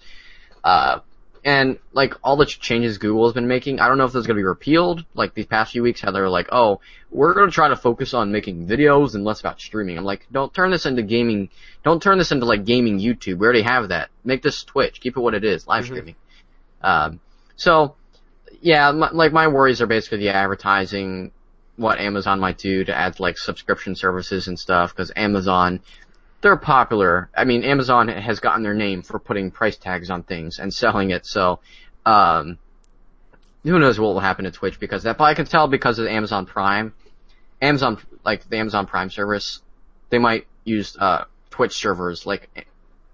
[0.63, 1.01] Uh,
[1.45, 4.25] and like all the ch- changes Google has been making, I don't know if those
[4.27, 5.07] are gonna be repealed.
[5.15, 6.81] Like these past few weeks, how they're like, oh,
[7.11, 9.97] we're gonna try to focus on making videos and less about streaming.
[9.97, 11.49] I'm like, don't turn this into gaming.
[11.85, 13.39] Don't turn this into like gaming YouTube.
[13.39, 14.11] We already have that.
[14.25, 15.01] Make this Twitch.
[15.01, 16.17] Keep it what it is, live streaming.
[16.83, 17.21] Um,
[17.57, 17.95] so
[18.61, 21.31] yeah, my, like my worries are basically the advertising,
[21.79, 25.81] what Amazon might do to add like subscription services and stuff, because Amazon,
[26.41, 27.31] they're popular.
[27.35, 31.11] I mean, Amazon has gotten their name for putting price tags on things and selling
[31.11, 31.61] it, so,
[32.05, 32.59] um,
[33.62, 36.07] who knows what will happen to Twitch because that, but I can tell because of
[36.07, 36.93] Amazon Prime,
[37.62, 39.62] Amazon, like the Amazon Prime service,
[40.11, 42.66] they might use, uh, Twitch servers, like,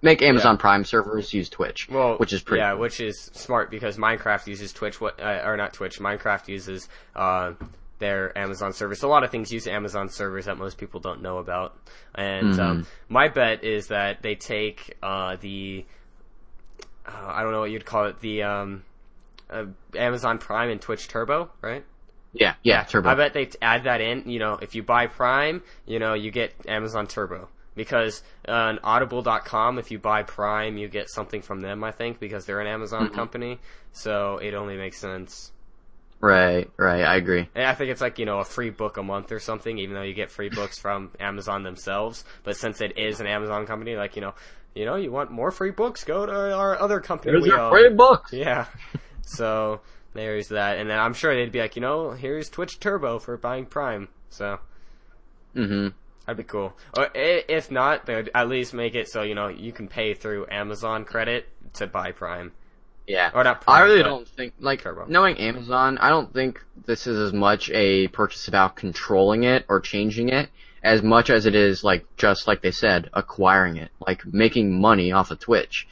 [0.02, 2.80] make Amazon Prime servers use Twitch, Well, which is pretty yeah, cool.
[2.80, 5.00] which is smart because Minecraft uses Twitch.
[5.00, 5.98] What uh, or not Twitch?
[5.98, 7.52] Minecraft uses uh,
[7.98, 9.02] their Amazon service.
[9.02, 11.76] A lot of things use Amazon servers that most people don't know about.
[12.14, 12.58] And Mm-hmm.
[12.58, 15.86] um, my bet is that they take uh, the
[17.06, 18.84] uh, I don't know what you'd call it the um,
[19.50, 19.66] uh,
[19.96, 21.84] Amazon Prime and Twitch Turbo, right?
[22.32, 23.10] yeah, yeah, Turbo.
[23.10, 24.28] I bet they add that in.
[24.28, 27.48] You know, if you buy Prime, you know, you get Amazon Turbo.
[27.76, 32.20] Because uh, on Audible.com, if you buy Prime, you get something from them, I think,
[32.20, 33.10] because they're an Amazon Mm-hmm.
[33.10, 33.60] company.
[33.92, 35.50] So it only makes sense.
[36.24, 37.48] Right, right, I agree.
[37.54, 39.94] And I think it's like, you know, a free book a month or something, even
[39.94, 42.24] though you get free books from Amazon themselves.
[42.44, 44.34] But since it is an Amazon company, like, you know,
[44.74, 47.32] you know, you want more free books, go to our other company.
[47.32, 47.70] There's we your own.
[47.72, 48.32] free books.
[48.32, 48.66] Yeah.
[49.26, 49.80] So
[50.14, 53.36] there's that, and then I'm sure they'd be like, you know, here's Twitch Turbo for
[53.36, 54.08] buying Prime.
[54.30, 54.60] So
[55.54, 55.88] Mm-hmm.
[56.26, 56.76] that'd be cool.
[56.96, 60.46] Or if not, they'd at least make it so you know you can pay through
[60.50, 62.52] Amazon credit to buy Prime.
[63.06, 63.30] Yeah.
[63.34, 65.04] Or not I really don't think, like, Turbo.
[65.06, 69.80] knowing Amazon, I don't think this is as much a purchase about controlling it or
[69.80, 70.48] changing it
[70.82, 73.90] as much as it is, like, just like they said, acquiring it.
[74.06, 75.86] Like, making money off of Twitch.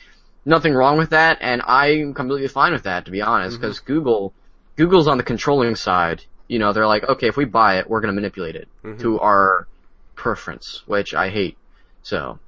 [0.45, 3.63] Nothing wrong with that, and I'm completely fine with that, to be honest, Mm-hmm.
[3.63, 4.33] because Google,
[4.77, 6.25] Google's on the controlling side.
[6.49, 9.01] You know, they're like, okay, if we buy it, we're gonna manipulate it Mm-hmm.
[9.03, 9.67] to our
[10.15, 11.57] preference, which I hate.
[12.03, 12.39] So,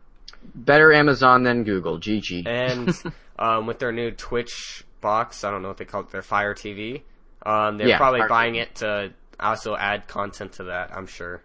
[0.55, 1.99] better Amazon than Google.
[2.01, 2.47] GG.
[2.47, 2.89] And
[3.39, 6.55] um, with their new Twitch box, I don't know what they call it, their Fire
[6.55, 7.03] TV.
[7.45, 8.63] Um, they're Yeah, probably Fire buying TV.
[8.63, 10.91] it to also add content to that.
[10.97, 11.43] I'm sure.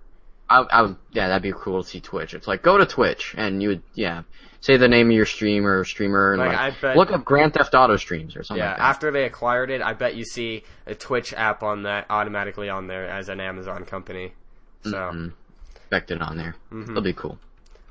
[0.49, 2.33] I, I would, yeah, that'd be cool to see Twitch.
[2.33, 4.23] It's like go to Twitch and you would, yeah,
[4.61, 7.53] say the name of your stream or streamer and Like, like, bet- look up Grand
[7.53, 10.63] Theft Auto streams or something Yeah, like after they acquired it, I bet you see
[10.87, 14.33] a Twitch app on that automatically on there as an Amazon company.
[14.83, 15.33] So Mhm.
[15.75, 16.55] expect it on there.
[16.71, 16.89] Mhm.
[16.89, 17.37] It'll be cool.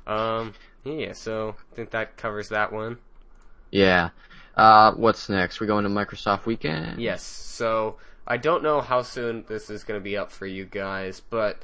[0.07, 2.97] Um, yeah, so I think that covers that one.
[3.71, 4.09] Yeah.
[4.55, 5.61] Uh, what's next?
[5.61, 7.01] We're going to Microsoft Weekend?
[7.01, 7.23] Yes.
[7.23, 7.97] So
[8.27, 11.61] I don't know how soon this is going to be up for you guys, but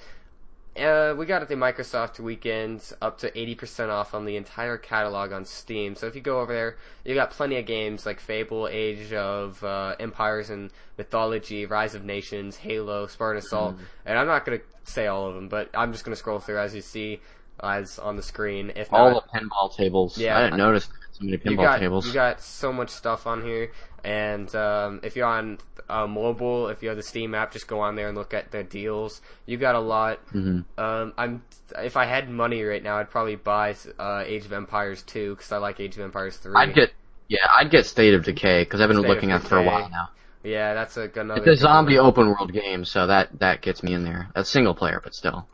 [0.78, 5.32] uh, we got it the Microsoft weekend up to 80% off on the entire catalog
[5.32, 5.96] on Steam.
[5.96, 9.64] So if you go over there, you got plenty of games like Fable, Age of
[9.64, 13.76] uh, Empires and Mythology, Rise of Nations, Halo, Spartan Assault,
[14.06, 16.40] and I'm not going to say all of them, but I'm just going to scroll
[16.40, 17.22] through as you see
[17.64, 18.74] as on the screen.
[18.76, 20.18] If All not, the pinball tables.
[20.18, 20.38] Yeah.
[20.38, 22.06] I didn't notice so many pinball you got tables.
[22.06, 23.72] you got so much stuff on here,
[24.04, 25.60] and um, if you're on
[25.90, 28.52] uh, mobile, if you have the Steam app, just go on there and look at
[28.52, 29.22] the deals.
[29.46, 30.20] You got a lot.
[30.32, 31.44] hmm Um, I'm
[31.78, 35.52] if I had money right now, I'd probably buy uh, Age of Empires 2 because
[35.52, 36.54] I like Age of Empires 3.
[36.54, 36.92] I'd get,
[37.28, 39.64] yeah, I'd get State of Decay because I've been State looking at it for a
[39.64, 40.10] while now.
[40.44, 41.52] yeah, that's a another.
[41.52, 42.06] It's a zombie one.
[42.08, 44.30] open world game, so that that gets me in there.
[44.36, 45.48] That's single player, but still.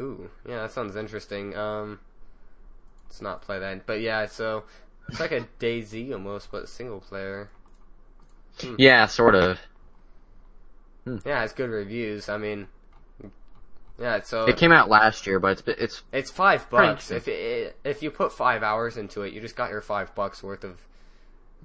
[0.00, 1.54] Ooh, yeah, that sounds interesting.
[1.56, 2.00] Um,
[3.10, 4.62] let's not play that, but yeah, so
[5.08, 7.50] it's like a DayZ almost, but single player.
[8.60, 8.76] Hmm.
[8.78, 9.58] Yeah, sort of.
[11.04, 11.16] Hmm.
[11.26, 12.28] Yeah, it's good reviews.
[12.28, 12.68] I mean,
[13.98, 17.10] yeah, so It came out last year, but it's it's It's five bucks.
[17.10, 20.40] If it, if you put five hours into it, you just got your five bucks
[20.40, 20.80] worth of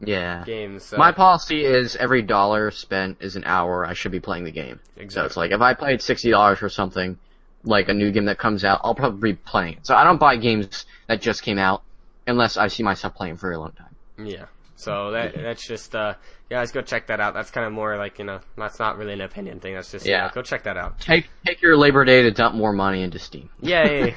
[0.02, 0.44] yeah.
[0.46, 0.86] games.
[0.86, 0.98] So.
[0.98, 4.80] My policy is every dollar spent is an hour I should be playing the game.
[4.96, 5.26] So Exactly.
[5.28, 7.20] it's like if I played sixty dollars for something,
[7.66, 9.86] like a new game that comes out, I'll probably be playing it.
[9.86, 11.84] So I don't buy games that just came out
[12.28, 13.96] unless I see myself playing for a long time.
[14.28, 14.46] yeah.
[14.78, 16.16] So that that's just uh,
[16.50, 17.34] yeah, guys go check that out.
[17.34, 19.74] That's kind of more like you know, that's not really an opinion thing.
[19.74, 20.32] That's just yeah, Yeah.
[20.34, 21.00] go check that out.
[21.00, 23.50] Take take your Labor Day to dump more money into Steam.
[23.62, 24.16] Yay!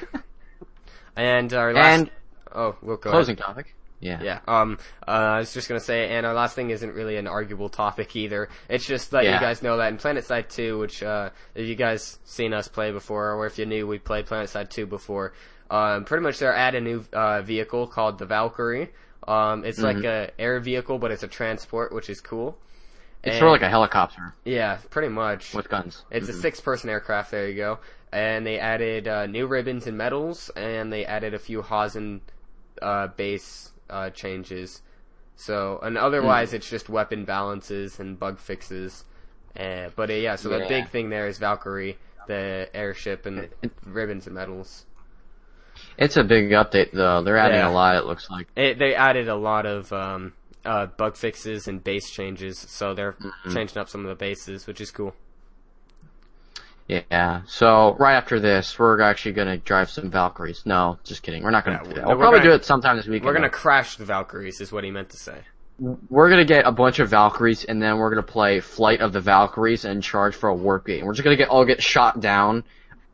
[1.16, 2.10] and our last And
[2.54, 3.46] oh, we'll go closing ahead.
[3.46, 3.74] topic.
[4.00, 4.22] Yeah.
[4.22, 4.40] Yeah.
[4.46, 4.78] Um.
[5.06, 8.14] Uh, I was just gonna say, and our last thing isn't really an arguable topic
[8.14, 8.48] either.
[8.68, 12.18] It's just that you guys know that in PlanetSide 2, which uh, if you guys
[12.24, 15.32] seen us play before, or if you knew we played PlanetSide 2 before,
[15.70, 18.90] um, pretty much they're add a new uh, vehicle called the Valkyrie.
[19.26, 22.56] Um, it's like a air vehicle, but it's a transport, which is cool.
[23.24, 25.52] It's And- sort of like a helicopter yeah, pretty much.
[25.54, 26.04] with guns.
[26.10, 27.32] It's a six-person aircraft.
[27.32, 27.80] There you go.
[28.12, 32.20] And they added uh, new ribbons and medals, and they added a few Hazen
[32.80, 34.82] uh, base uh, changes.
[35.36, 39.04] So, and otherwise, it's just weapon balances and bug fixes.
[39.58, 43.48] Uh, but uh, yeah, so the big thing there is Valkyrie, the airship, and
[43.86, 44.84] ribbons and medals.
[45.96, 47.22] It's a big update though.
[47.22, 47.70] They're adding Yeah.
[47.70, 47.96] a lot.
[47.96, 48.48] It looks like.
[48.56, 50.32] It, they added a lot of um,
[50.64, 53.54] uh, bug fixes and base changes, so they're Mm-hmm.
[53.54, 55.14] changing up some of the bases, which is cool.
[56.88, 57.42] Yeah.
[57.46, 60.62] So right after this, we're actually gonna drive some Valkyries.
[60.64, 61.42] No, just kidding.
[61.42, 62.06] We're not gonna Yeah, do we're- that.
[62.06, 63.26] We'll we're probably gonna- do it sometime this weekend.
[63.26, 65.38] We're gonna crash the Valkyries, is what he meant to say.
[66.10, 69.20] we're gonna get a bunch of Valkyries, and then we're gonna play Flight of the
[69.20, 71.04] Valkyries and charge for a warp gate.
[71.04, 72.64] We're just gonna get all get shot down,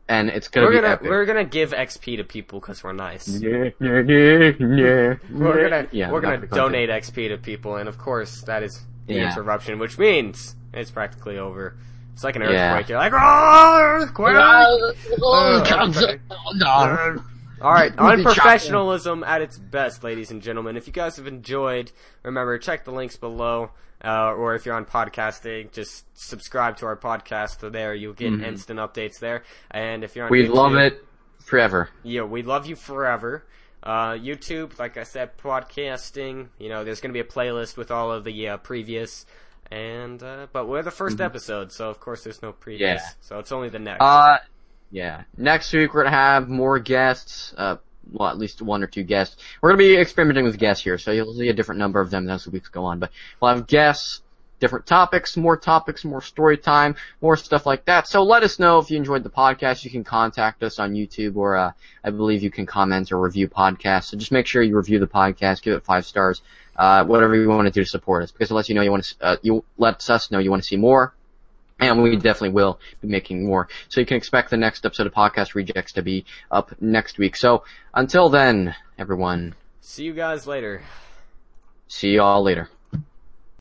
[0.09, 1.07] and it's gonna We're be gonna epic.
[1.09, 3.27] we're gonna give XP to people because we're nice.
[3.27, 5.13] Yeah, yeah, yeah, yeah.
[5.31, 9.13] We're gonna Yeah, we're gonna donate XP to people, and of course that is the
[9.15, 9.31] Yeah.
[9.31, 11.75] interruption, which means it's practically over.
[12.15, 12.71] It's like an Yeah.
[12.77, 12.87] earthquake.
[12.87, 14.35] You're like, oh, earthquake!
[15.67, 16.21] content.
[17.61, 20.77] All right, We'll unprofessionalism at its best, ladies and gentlemen.
[20.77, 21.91] If you guys have enjoyed,
[22.23, 23.71] remember check the links below,
[24.03, 27.69] uh, or if you're on podcasting, just subscribe to our podcast.
[27.71, 29.43] There, you'll get instant updates there.
[29.71, 31.03] And if you're on, We YouTube, love it
[31.39, 31.89] forever.
[32.03, 33.45] yeah, we love you forever.
[33.83, 36.47] Uh, YouTube, like I said, podcasting.
[36.59, 39.25] You know, there's going to be a playlist with all of the uh, previous,
[39.71, 43.01] and uh, but we're the 1st episode, so of course there's no previous.
[43.01, 43.09] Yeah.
[43.21, 44.01] So it's only the next.
[44.01, 44.37] Uh,
[44.91, 45.23] yeah.
[45.37, 47.53] Next week we're gonna have more guests.
[47.57, 47.77] Uh,
[48.11, 49.37] well, at least one or two guests.
[49.61, 52.29] We're gonna be experimenting with guests here, so you'll see a different number of them
[52.29, 52.99] as the weeks go on.
[52.99, 53.11] But
[53.41, 54.21] we'll have guests,
[54.65, 58.07] different topics, more topics, more story time, more stuff like that.
[58.07, 59.83] So let us know if you enjoyed the podcast.
[59.85, 61.71] You can contact us on YouTube, or uh,
[62.03, 64.05] I believe you can comment or review podcasts.
[64.05, 66.41] So just make sure you review the podcast, give it five stars,
[66.75, 68.91] uh, whatever you want to do to support us, because it lets you know you
[68.91, 71.13] want to, uh, you lets us know you want to see more.
[71.79, 73.67] And we definitely will be making more.
[73.89, 77.35] So you can expect the next episode of Podcast Rejects to be up next week.
[77.35, 80.81] So until then, everyone, See you guys later.
[81.87, 82.69] see y'all later.